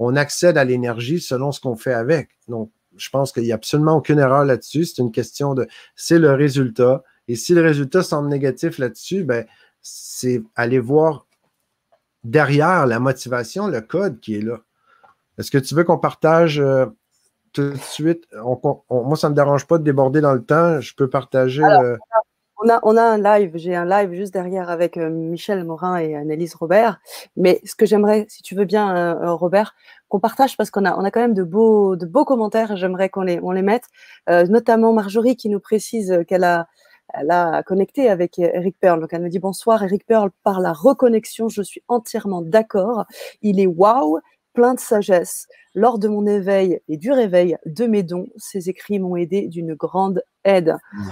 on 0.00 0.16
accède 0.16 0.58
à 0.58 0.64
l'énergie 0.64 1.20
selon 1.20 1.52
ce 1.52 1.60
qu'on 1.60 1.76
fait 1.76 1.94
avec. 1.94 2.30
Donc, 2.48 2.70
je 2.96 3.08
pense 3.10 3.32
qu'il 3.32 3.44
n'y 3.44 3.52
a 3.52 3.54
absolument 3.54 3.96
aucune 3.96 4.18
erreur 4.18 4.44
là-dessus. 4.44 4.84
C'est 4.86 5.02
une 5.02 5.12
question 5.12 5.54
de 5.54 5.68
c'est 5.94 6.18
le 6.18 6.32
résultat. 6.32 7.04
Et 7.28 7.36
si 7.36 7.54
le 7.54 7.62
résultat 7.62 8.02
semble 8.02 8.28
négatif 8.28 8.78
là-dessus, 8.78 9.22
ben, 9.22 9.46
c'est 9.80 10.42
aller 10.56 10.80
voir 10.80 11.26
derrière 12.24 12.86
la 12.86 12.98
motivation, 12.98 13.68
le 13.68 13.80
code 13.80 14.18
qui 14.20 14.34
est 14.34 14.42
là. 14.42 14.60
Est-ce 15.38 15.50
que 15.50 15.58
tu 15.58 15.74
veux 15.74 15.84
qu'on 15.84 15.98
partage 15.98 16.60
euh, 16.60 16.86
tout 17.54 17.70
de 17.70 17.76
suite? 17.76 18.26
moi, 18.90 19.16
ça 19.16 19.28
ne 19.28 19.30
me 19.30 19.36
dérange 19.36 19.66
pas 19.66 19.78
de 19.78 19.84
déborder 19.84 20.20
dans 20.20 20.34
le 20.34 20.44
temps. 20.44 20.80
Je 20.80 20.94
peux 20.94 21.08
partager. 21.08 21.62
Euh, 21.62 21.96
on 22.62 22.68
a, 22.68 22.80
on 22.82 22.96
a 22.96 23.02
un 23.02 23.18
live, 23.18 23.52
j'ai 23.54 23.74
un 23.74 23.84
live 23.84 24.12
juste 24.12 24.32
derrière 24.32 24.70
avec 24.70 24.96
euh, 24.96 25.10
Michel 25.10 25.64
Morin 25.64 25.96
et 25.96 26.14
Annelise 26.14 26.54
Robert. 26.54 27.00
Mais 27.36 27.60
ce 27.64 27.74
que 27.74 27.86
j'aimerais, 27.86 28.26
si 28.28 28.42
tu 28.42 28.54
veux 28.54 28.64
bien, 28.64 28.94
euh, 28.96 29.32
Robert, 29.32 29.74
qu'on 30.08 30.20
partage 30.20 30.56
parce 30.56 30.70
qu'on 30.70 30.84
a, 30.84 30.96
on 30.96 31.04
a 31.04 31.10
quand 31.10 31.20
même 31.20 31.34
de 31.34 31.42
beaux, 31.42 31.96
de 31.96 32.06
beaux 32.06 32.24
commentaires. 32.24 32.76
J'aimerais 32.76 33.08
qu'on 33.08 33.22
les, 33.22 33.40
on 33.42 33.52
les 33.52 33.62
mette, 33.62 33.84
notamment 34.28 34.92
Marjorie 34.92 35.36
qui 35.36 35.48
nous 35.48 35.60
précise 35.60 36.24
qu'elle 36.28 36.44
a, 36.44 36.66
elle 37.12 37.30
a 37.30 37.62
connecté 37.62 38.08
avec 38.08 38.38
Eric 38.38 38.76
Pearl. 38.80 39.00
Donc 39.00 39.12
elle 39.12 39.22
me 39.22 39.28
dit 39.28 39.38
bonsoir, 39.38 39.82
Eric 39.82 40.06
Pearl 40.06 40.30
par 40.42 40.60
la 40.60 40.72
reconnexion. 40.72 41.48
Je 41.48 41.62
suis 41.62 41.82
entièrement 41.88 42.42
d'accord. 42.42 43.04
Il 43.42 43.60
est 43.60 43.66
waouh, 43.66 44.20
plein 44.54 44.74
de 44.74 44.80
sagesse. 44.80 45.46
Lors 45.74 45.98
de 45.98 46.08
mon 46.08 46.26
éveil 46.26 46.80
et 46.88 46.96
du 46.96 47.12
réveil 47.12 47.56
de 47.66 47.86
mes 47.86 48.02
dons, 48.02 48.28
ces 48.36 48.68
écrits 48.68 48.98
m'ont 48.98 49.16
aidé 49.16 49.48
d'une 49.48 49.74
grande 49.74 50.22
aide. 50.44 50.76
Mmh. 50.92 51.08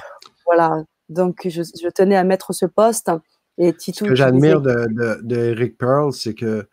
Voilà, 0.47 0.85
donc, 1.13 1.47
je, 1.49 1.89
tenais 1.91 2.17
à 2.17 2.25
mettre 2.25 2.53
ce 2.53 2.67
poste. 2.67 3.11
Et 3.59 3.75
ce 3.79 4.05
que 4.05 4.15
j'admire 4.15 4.61
de, 4.61 5.21
de, 5.23 5.37
Eric 5.37 5.77
Pearl, 5.77 6.13
c'est 6.13 6.35
que 6.35 6.69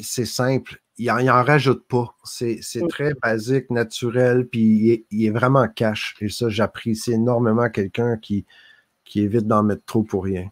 c'est 0.00 0.24
simple. 0.24 0.80
Il 0.96 1.06
n'en 1.06 1.44
rajoute 1.44 1.86
pas. 1.86 2.16
C'est 2.24 2.60
mm. 2.74 2.88
très 2.88 3.14
basique, 3.14 3.70
naturel, 3.70 4.48
puis 4.48 5.04
il 5.10 5.26
est, 5.26 5.30
vraiment 5.30 5.68
cash. 5.68 6.16
Et 6.20 6.28
ça, 6.28 6.48
j'apprécie 6.48 7.12
énormément 7.12 7.68
quelqu'un 7.68 8.16
qui, 8.16 8.46
qui 9.04 9.20
évite 9.20 9.46
d'en 9.46 9.62
mettre 9.62 9.84
trop 9.84 10.02
pour 10.02 10.24
rien. 10.24 10.50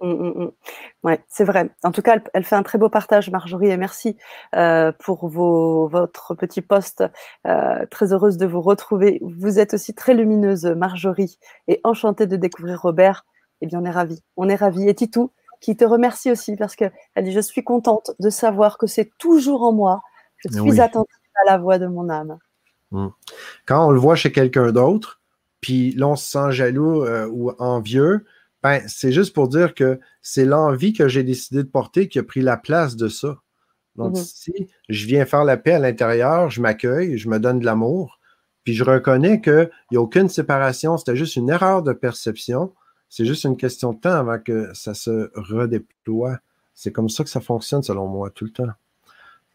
Oui, 0.00 0.14
mmh. 0.14 0.50
Ouais, 1.02 1.22
c'est 1.28 1.44
vrai. 1.44 1.70
En 1.82 1.92
tout 1.92 2.02
cas, 2.02 2.18
elle, 2.32 2.44
fait 2.44 2.56
un 2.56 2.62
très 2.62 2.78
beau 2.78 2.88
partage, 2.88 3.30
Marjorie, 3.30 3.68
et 3.68 3.76
merci 3.76 4.16
euh, 4.54 4.92
pour 4.98 5.28
vos, 5.28 5.88
votre 5.88 6.34
petit 6.34 6.62
poste. 6.62 7.04
Euh, 7.46 7.84
très 7.90 8.12
heureuse 8.12 8.36
de 8.36 8.46
vous 8.46 8.62
retrouver. 8.62 9.20
Vous 9.22 9.58
êtes 9.58 9.74
aussi 9.74 9.94
très 9.94 10.14
lumineuse, 10.14 10.64
Marjorie, 10.64 11.38
et 11.68 11.80
enchantée 11.84 12.26
de 12.26 12.36
découvrir 12.36 12.80
Robert. 12.80 13.24
eh 13.60 13.66
bien, 13.66 13.80
on 13.80 13.84
est 13.84 13.90
ravis. 13.90 14.22
On 14.36 14.48
est 14.48 14.56
ravis. 14.56 14.88
Et 14.88 14.94
Titou, 14.94 15.32
qui 15.60 15.76
te 15.76 15.84
remercie 15.84 16.30
aussi 16.30 16.56
parce 16.56 16.76
qu'elle 16.76 16.92
dit 17.22 17.32
Je 17.32 17.40
suis 17.40 17.62
contente 17.62 18.12
de 18.18 18.30
savoir 18.30 18.78
que 18.78 18.86
c'est 18.86 19.10
toujours 19.18 19.62
en 19.62 19.72
moi. 19.72 20.02
Je 20.38 20.48
suis 20.48 20.80
attentive 20.80 21.18
à 21.42 21.50
la 21.50 21.58
voix 21.58 21.78
de 21.78 21.86
mon 21.86 22.08
âme. 22.08 22.38
Hmm. 22.90 23.08
Quand 23.66 23.86
on 23.86 23.90
le 23.90 24.00
voit 24.00 24.16
chez 24.16 24.32
quelqu'un 24.32 24.72
d'autre, 24.72 25.20
puis 25.60 25.92
là, 25.92 26.08
on 26.08 26.16
se 26.16 26.30
sent 26.30 26.52
jaloux 26.52 27.04
euh, 27.04 27.28
ou 27.30 27.52
envieux, 27.58 28.24
ben, 28.62 28.82
c'est 28.86 29.12
juste 29.12 29.34
pour 29.34 29.48
dire 29.48 29.74
que 29.74 29.98
c'est 30.20 30.44
l'envie 30.44 30.92
que 30.92 31.08
j'ai 31.08 31.22
décidé 31.22 31.62
de 31.62 31.68
porter 31.68 32.08
qui 32.08 32.18
a 32.18 32.22
pris 32.22 32.42
la 32.42 32.56
place 32.56 32.96
de 32.96 33.08
ça. 33.08 33.38
Donc, 33.96 34.16
mhm. 34.16 34.22
si 34.22 34.68
je 34.88 35.06
viens 35.06 35.24
faire 35.24 35.44
la 35.44 35.56
paix 35.56 35.72
à 35.72 35.78
l'intérieur, 35.78 36.50
je 36.50 36.60
m'accueille, 36.60 37.18
je 37.18 37.28
me 37.28 37.38
donne 37.38 37.58
de 37.58 37.64
l'amour, 37.64 38.20
puis 38.64 38.74
je 38.74 38.84
reconnais 38.84 39.40
qu'il 39.40 39.70
n'y 39.90 39.96
a 39.96 40.00
aucune 40.00 40.28
séparation, 40.28 40.96
c'était 40.96 41.16
juste 41.16 41.36
une 41.36 41.50
erreur 41.50 41.82
de 41.82 41.92
perception. 41.92 42.72
C'est 43.08 43.24
juste 43.24 43.44
une 43.44 43.56
question 43.56 43.92
de 43.92 43.98
temps 43.98 44.14
avant 44.14 44.38
que 44.38 44.72
ça 44.72 44.94
se 44.94 45.30
redéploie. 45.34 46.38
C'est 46.74 46.92
comme 46.92 47.08
ça 47.08 47.24
que 47.24 47.30
ça 47.30 47.40
fonctionne, 47.40 47.82
selon 47.82 48.06
moi, 48.06 48.30
tout 48.30 48.44
le 48.44 48.52
temps. 48.52 48.68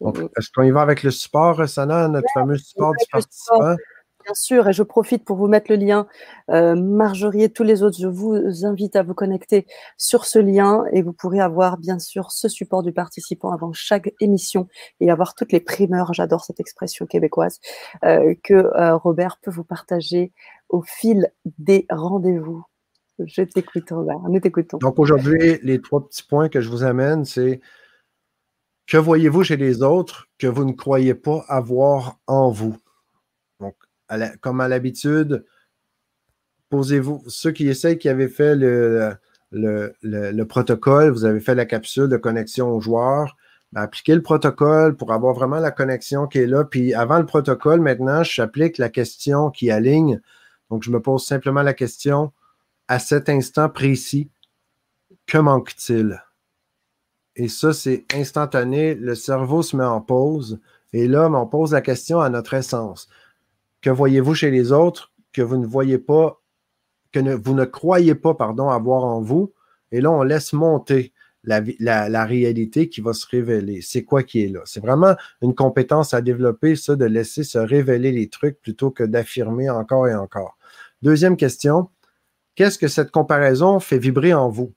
Donc, 0.00 0.18
mhm. 0.18 0.28
est-ce 0.36 0.50
qu'on 0.50 0.62
y 0.62 0.70
va 0.70 0.82
avec 0.82 1.02
le 1.02 1.10
support, 1.10 1.66
Sana, 1.68 2.08
notre 2.08 2.28
fameux 2.34 2.58
support 2.58 2.92
du 2.92 3.06
participant? 3.10 3.76
Bien 4.26 4.34
sûr, 4.34 4.68
et 4.68 4.72
je 4.72 4.82
profite 4.82 5.24
pour 5.24 5.36
vous 5.36 5.46
mettre 5.46 5.70
le 5.70 5.76
lien. 5.76 6.08
Euh, 6.50 6.74
Marjorie 6.74 7.44
et 7.44 7.48
tous 7.48 7.62
les 7.62 7.84
autres, 7.84 7.96
je 8.00 8.08
vous 8.08 8.66
invite 8.66 8.96
à 8.96 9.04
vous 9.04 9.14
connecter 9.14 9.68
sur 9.98 10.24
ce 10.24 10.40
lien 10.40 10.82
et 10.92 11.02
vous 11.02 11.12
pourrez 11.12 11.38
avoir 11.38 11.78
bien 11.78 12.00
sûr 12.00 12.32
ce 12.32 12.48
support 12.48 12.82
du 12.82 12.92
participant 12.92 13.52
avant 13.52 13.72
chaque 13.72 14.12
émission 14.20 14.66
et 14.98 15.12
avoir 15.12 15.36
toutes 15.36 15.52
les 15.52 15.60
primeurs, 15.60 16.12
j'adore 16.12 16.42
cette 16.42 16.58
expression 16.58 17.06
québécoise, 17.06 17.60
euh, 18.04 18.34
que 18.42 18.54
euh, 18.54 18.96
Robert 18.96 19.38
peut 19.40 19.52
vous 19.52 19.62
partager 19.62 20.32
au 20.70 20.82
fil 20.82 21.30
des 21.58 21.86
rendez-vous. 21.88 22.64
Je 23.20 23.42
t'écoute, 23.42 23.88
Robert. 23.90 24.18
Nous 24.28 24.40
t'écoutons. 24.40 24.78
Donc 24.78 24.98
aujourd'hui, 24.98 25.60
les 25.62 25.80
trois 25.80 26.04
petits 26.04 26.24
points 26.24 26.48
que 26.48 26.60
je 26.60 26.68
vous 26.68 26.82
amène, 26.82 27.24
c'est 27.24 27.60
que 28.88 28.96
voyez-vous 28.96 29.44
chez 29.44 29.56
les 29.56 29.84
autres 29.84 30.28
que 30.36 30.48
vous 30.48 30.64
ne 30.64 30.72
croyez 30.72 31.14
pas 31.14 31.44
avoir 31.46 32.18
en 32.26 32.50
vous? 32.50 32.76
Comme 34.40 34.60
à 34.60 34.68
l'habitude, 34.68 35.44
posez-vous, 36.70 37.24
ceux 37.28 37.52
qui 37.52 37.68
essayent, 37.68 37.98
qui 37.98 38.08
avaient 38.08 38.28
fait 38.28 38.54
le, 38.54 39.16
le, 39.52 40.44
protocole, 40.44 41.10
vous 41.10 41.24
avez 41.24 41.40
fait 41.40 41.54
la 41.54 41.66
capsule 41.66 42.08
de 42.08 42.16
connexion 42.16 42.70
aux 42.70 42.80
joueurs, 42.80 43.36
ben, 43.72 43.82
appliquez 43.82 44.14
le 44.14 44.22
protocole 44.22 44.96
pour 44.96 45.12
avoir 45.12 45.34
vraiment 45.34 45.58
la 45.58 45.70
connexion 45.70 46.26
qui 46.26 46.38
est 46.38 46.46
là. 46.46 46.64
Puis 46.64 46.94
avant 46.94 47.18
le 47.18 47.26
protocole, 47.26 47.80
maintenant, 47.80 48.22
j'applique 48.22 48.78
la 48.78 48.88
question 48.88 49.50
qui 49.50 49.70
aligne. 49.70 50.20
Donc, 50.70 50.82
je 50.82 50.90
me 50.90 51.00
pose 51.00 51.24
simplement 51.24 51.62
la 51.62 51.74
question, 51.74 52.32
à 52.88 52.98
cet 52.98 53.28
instant 53.28 53.68
précis, 53.68 54.30
que 55.26 55.38
manque-t-il? 55.38 56.22
Et 57.36 57.48
ça, 57.48 57.72
c'est 57.72 58.04
instantané. 58.14 58.94
Le 58.94 59.14
cerveau 59.14 59.62
se 59.62 59.76
met 59.76 59.84
en 59.84 60.00
pause. 60.00 60.58
Et 60.92 61.06
là, 61.08 61.28
on 61.28 61.46
pose 61.46 61.72
la 61.72 61.82
question 61.82 62.20
à 62.20 62.30
notre 62.30 62.54
essence. 62.54 63.08
Que 63.86 63.92
voyez-vous 63.92 64.34
chez 64.34 64.50
les 64.50 64.72
autres 64.72 65.12
que 65.32 65.42
vous 65.42 65.56
ne 65.56 65.64
voyez 65.64 65.98
pas, 65.98 66.42
que 67.12 67.20
vous 67.20 67.54
ne 67.54 67.64
croyez 67.64 68.16
pas, 68.16 68.34
pardon, 68.34 68.68
avoir 68.68 69.04
en 69.04 69.20
vous? 69.20 69.54
Et 69.92 70.00
là, 70.00 70.10
on 70.10 70.24
laisse 70.24 70.52
monter 70.52 71.12
la, 71.44 71.60
la, 71.78 72.24
réalité 72.24 72.88
qui 72.88 73.00
va 73.00 73.12
se 73.12 73.24
révéler. 73.28 73.82
C'est 73.82 74.02
quoi 74.02 74.24
qui 74.24 74.42
est 74.42 74.48
là? 74.48 74.62
C'est 74.64 74.80
vraiment 74.80 75.14
une 75.40 75.54
compétence 75.54 76.14
à 76.14 76.20
développer, 76.20 76.74
ça, 76.74 76.96
de 76.96 77.04
laisser 77.04 77.44
se 77.44 77.58
révéler 77.58 78.10
les 78.10 78.28
trucs 78.28 78.60
plutôt 78.60 78.90
que 78.90 79.04
d'affirmer 79.04 79.70
encore 79.70 80.08
et 80.08 80.16
encore. 80.16 80.58
Deuxième 81.00 81.36
question, 81.36 81.88
qu'est-ce 82.56 82.80
que 82.80 82.88
cette 82.88 83.12
comparaison 83.12 83.78
fait 83.78 83.98
vibrer 83.98 84.34
en 84.34 84.48
vous? 84.48 84.74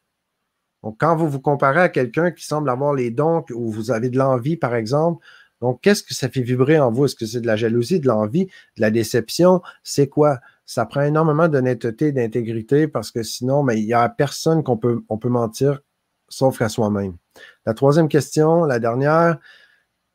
Donc, 0.83 0.97
quand 0.99 1.15
vous 1.15 1.27
vous 1.27 1.41
comparez 1.41 1.81
à 1.81 1.89
quelqu'un 1.89 2.29
qui 2.29 2.45
semble 2.45 2.69
avoir 2.69 2.93
les 2.93 3.09
dons 3.09 3.43
ou 3.55 3.71
vous 3.71 3.89
avez 3.89 4.11
de 4.11 4.19
l'envie, 4.19 4.55
par 4.55 4.75
exemple, 4.75 5.25
donc, 5.61 5.81
qu'est-ce 5.81 6.03
que 6.03 6.13
ça 6.13 6.29
fait 6.29 6.41
vibrer 6.41 6.79
en 6.79 6.91
vous? 6.91 7.05
Est-ce 7.05 7.15
que 7.15 7.25
c'est 7.25 7.41
de 7.41 7.47
la 7.47 7.57
jalousie, 7.57 7.99
de 7.99 8.07
l'envie, 8.07 8.45
de 8.45 8.81
la 8.81 8.91
déception? 8.91 9.61
C'est 9.83 10.07
quoi? 10.07 10.39
Ça 10.65 10.85
prend 10.85 11.01
énormément 11.01 11.47
d'honnêteté, 11.47 12.11
d'intégrité 12.11 12.87
parce 12.87 13.11
que 13.11 13.23
sinon, 13.23 13.63
mais 13.63 13.79
il 13.81 13.85
n'y 13.85 13.93
a 13.93 14.07
personne 14.07 14.63
qu'on 14.63 14.77
peut, 14.77 15.03
on 15.09 15.17
peut 15.17 15.29
mentir 15.29 15.81
sauf 16.29 16.61
à 16.61 16.69
soi-même. 16.69 17.17
La 17.65 17.73
troisième 17.73 18.07
question, 18.07 18.63
la 18.65 18.79
dernière, 18.79 19.39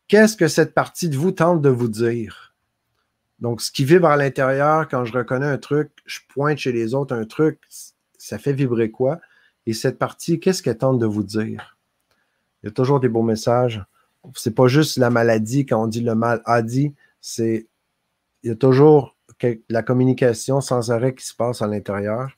qu'est-ce 0.09 0.37
que 0.37 0.49
cette 0.49 0.73
partie 0.73 1.09
de 1.09 1.17
vous 1.17 1.33
tente 1.33 1.61
de 1.61 1.69
vous 1.69 1.89
dire? 1.89 2.55
Donc, 3.41 3.61
ce 3.61 3.71
qui 3.71 3.85
vibre 3.85 4.07
à 4.07 4.17
l'intérieur, 4.17 4.89
quand 4.89 5.05
je 5.05 5.13
reconnais 5.13 5.47
un 5.47 5.59
truc, 5.59 5.91
je 6.07 6.21
pointe 6.33 6.59
chez 6.59 6.73
les 6.73 6.95
autres 6.95 7.15
un 7.15 7.25
truc, 7.25 7.61
ça 8.17 8.39
fait 8.39 8.53
vibrer 8.53 8.91
quoi? 8.91 9.21
Et 9.67 9.75
cette 9.75 9.99
partie, 9.99 10.39
qu'est-ce 10.41 10.63
qu'elle 10.63 10.79
tente 10.79 11.01
de 11.01 11.07
vous 11.07 11.25
dire? 11.25 11.77
Il 12.63 12.67
y 12.67 12.69
a 12.69 12.73
toujours 12.73 13.01
des 13.01 13.09
beaux 13.09 13.23
messages 13.23 13.85
c'est 14.35 14.55
pas 14.55 14.67
juste 14.67 14.97
la 14.97 15.11
maladie 15.11 15.67
quand 15.67 15.83
on 15.83 15.87
dit 15.87 16.01
le 16.01 16.15
mal 16.15 16.43
a 16.45 16.63
dit, 16.63 16.95
c'est 17.21 17.67
il 18.43 18.49
y 18.49 18.53
a 18.53 18.57
toujours 18.57 19.17
la 19.69 19.83
communication 19.83 20.61
sans 20.61 20.91
arrêt 20.91 21.15
qui 21.15 21.27
se 21.27 21.35
passe 21.35 21.61
à 21.63 21.67
l'intérieur. 21.67 22.31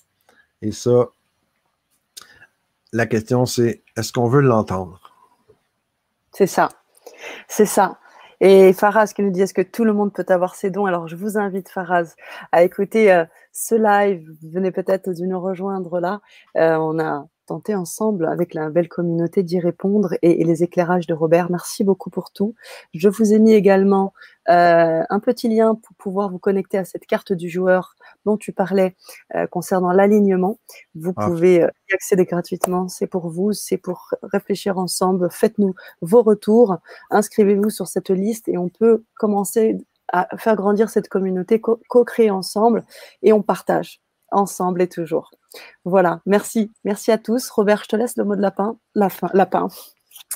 Et 0.62 0.72
ça, 0.72 1.08
la 2.92 3.06
question 3.06 3.46
c'est 3.46 3.82
est-ce 3.96 4.12
qu'on 4.12 4.28
veut 4.28 4.40
l'entendre? 4.40 5.00
C'est 6.32 6.46
ça. 6.46 6.68
C'est 7.48 7.66
ça. 7.66 7.98
Et 8.40 8.72
Faraz 8.72 9.12
qui 9.14 9.22
nous 9.22 9.30
dit 9.30 9.40
est-ce 9.40 9.54
que 9.54 9.62
tout 9.62 9.84
le 9.84 9.92
monde 9.92 10.12
peut 10.12 10.26
avoir 10.28 10.54
ses 10.54 10.70
dons? 10.70 10.86
Alors 10.86 11.08
je 11.08 11.16
vous 11.16 11.38
invite 11.38 11.68
Faraz 11.68 12.14
à 12.52 12.62
écouter 12.62 13.12
euh, 13.12 13.24
ce 13.52 13.74
live. 13.74 14.28
Vous 14.42 14.50
venez 14.50 14.70
peut-être 14.70 15.10
de 15.10 15.24
nous 15.24 15.40
rejoindre 15.40 16.00
là. 16.00 16.20
Euh, 16.56 16.76
on 16.76 16.98
a 16.98 17.26
tenter 17.46 17.74
ensemble 17.74 18.26
avec 18.26 18.54
la 18.54 18.68
belle 18.70 18.88
communauté 18.88 19.42
d'y 19.42 19.58
répondre 19.58 20.14
et, 20.22 20.44
les 20.44 20.62
éclairages 20.62 21.06
de 21.06 21.14
Robert. 21.14 21.50
Merci 21.50 21.84
beaucoup 21.84 22.10
pour 22.10 22.30
tout. 22.30 22.54
Je 22.94 23.08
vous 23.08 23.32
ai 23.32 23.38
mis 23.38 23.52
également 23.52 24.12
euh, 24.48 25.02
un 25.08 25.20
petit 25.20 25.48
lien 25.48 25.74
pour 25.74 25.96
pouvoir 25.96 26.30
vous 26.30 26.38
connecter 26.38 26.78
à 26.78 26.84
cette 26.84 27.06
carte 27.06 27.32
du 27.32 27.48
joueur 27.48 27.96
dont 28.24 28.36
tu 28.36 28.52
parlais 28.52 28.94
euh, 29.34 29.46
concernant 29.46 29.92
l'alignement. 29.92 30.58
Vous 30.94 31.12
ah. 31.16 31.26
pouvez 31.26 31.62
euh, 31.62 31.70
y 31.90 31.94
accéder 31.94 32.24
gratuitement. 32.24 32.88
C'est 32.88 33.06
pour 33.06 33.28
vous, 33.30 33.52
c'est 33.52 33.78
pour 33.78 34.14
réfléchir 34.22 34.78
ensemble. 34.78 35.30
Faites-nous 35.30 35.74
vos 36.02 36.22
retours. 36.22 36.76
Inscrivez-vous 37.10 37.70
sur 37.70 37.86
cette 37.86 38.10
liste 38.10 38.48
et 38.48 38.58
on 38.58 38.68
peut 38.68 39.04
commencer 39.14 39.78
à 40.12 40.28
faire 40.36 40.54
grandir 40.54 40.90
cette 40.90 41.08
communauté, 41.08 41.60
co-créer 41.60 42.30
ensemble 42.30 42.84
et 43.22 43.32
on 43.32 43.42
partage 43.42 44.00
ensemble 44.30 44.82
et 44.82 44.88
toujours. 44.88 45.30
Voilà, 45.84 46.20
merci. 46.26 46.70
Merci 46.84 47.10
à 47.10 47.18
tous. 47.18 47.48
Robert, 47.50 47.82
je 47.84 47.88
te 47.88 47.96
laisse 47.96 48.16
le 48.16 48.24
mot 48.24 48.36
de 48.36 48.42
lapin. 48.42 48.78
La 48.94 49.08
fin, 49.08 49.28
lapin. 49.34 49.68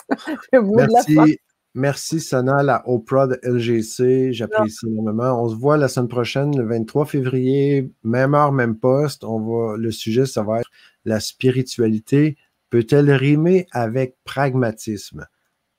merci. 0.53 1.38
Merci 1.74 2.18
Sana, 2.18 2.64
la 2.64 2.83
Oprah 2.88 3.29
de 3.29 3.38
LGC. 3.44 4.33
J'apprécie 4.33 4.87
énormément. 4.88 5.40
On 5.42 5.48
se 5.48 5.55
voit 5.55 5.76
la 5.76 5.87
semaine 5.87 6.09
prochaine, 6.09 6.57
le 6.59 6.66
23 6.66 7.07
février, 7.07 7.92
même 8.03 8.35
heure, 8.35 8.50
même 8.50 8.76
poste. 8.76 9.22
On 9.22 9.38
va, 9.38 9.76
le 9.76 9.90
sujet, 9.92 10.26
ça 10.26 10.42
va 10.42 10.61
être 10.61 10.70
la 11.05 11.20
spiritualité 11.20 12.37
peut-elle 12.70 13.11
rimer 13.11 13.66
avec 13.72 14.16
pragmatisme? 14.24 15.26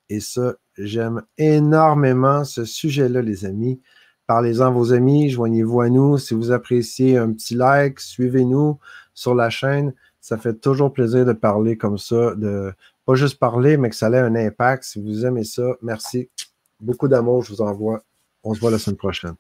Et 0.10 0.19
ça, 0.19 0.56
j'aime 0.78 1.24
énormément 1.38 2.43
ce 2.43 2.65
sujet-là, 2.65 3.21
les 3.21 3.45
amis. 3.45 3.82
Parlez-en 4.28 4.68
à 4.68 4.70
vos 4.70 4.94
amis, 4.94 5.30
joignez-vous 5.30 5.82
à 5.82 5.90
nous. 5.90 6.18
Si 6.18 6.34
vous 6.34 6.52
appréciez 6.52 7.18
un 7.18 7.32
petit 7.32 7.56
like, 7.56 8.00
suivez-nous 8.00 8.80
sur 9.14 9.36
la 9.36 9.50
chaîne. 9.50 9.94
Ça 10.20 10.38
fait 10.38 10.54
toujours 10.54 10.94
plaisir 10.94 11.26
de 11.26 11.34
parler 11.34 11.78
comme 11.78 11.98
ça, 11.98 12.36
de 12.36 12.72
pas 13.06 13.16
juste 13.16 13.40
parler, 13.40 13.78
mais 13.78 13.90
que 13.90 13.96
ça 13.96 14.10
ait 14.10 14.20
un 14.20 14.36
impact. 14.36 14.84
Si 14.84 15.02
vous 15.02 15.26
aimez 15.26 15.44
ça, 15.44 15.64
merci. 15.82 16.30
Beaucoup 16.80 17.08
d'amour, 17.08 17.44
je 17.44 17.54
vous 17.54 17.62
envoie. 17.62 18.04
On 18.44 18.54
se 18.54 18.60
voit 18.60 18.72
la 18.72 18.80
semaine 18.80 18.98
prochaine. 18.98 19.36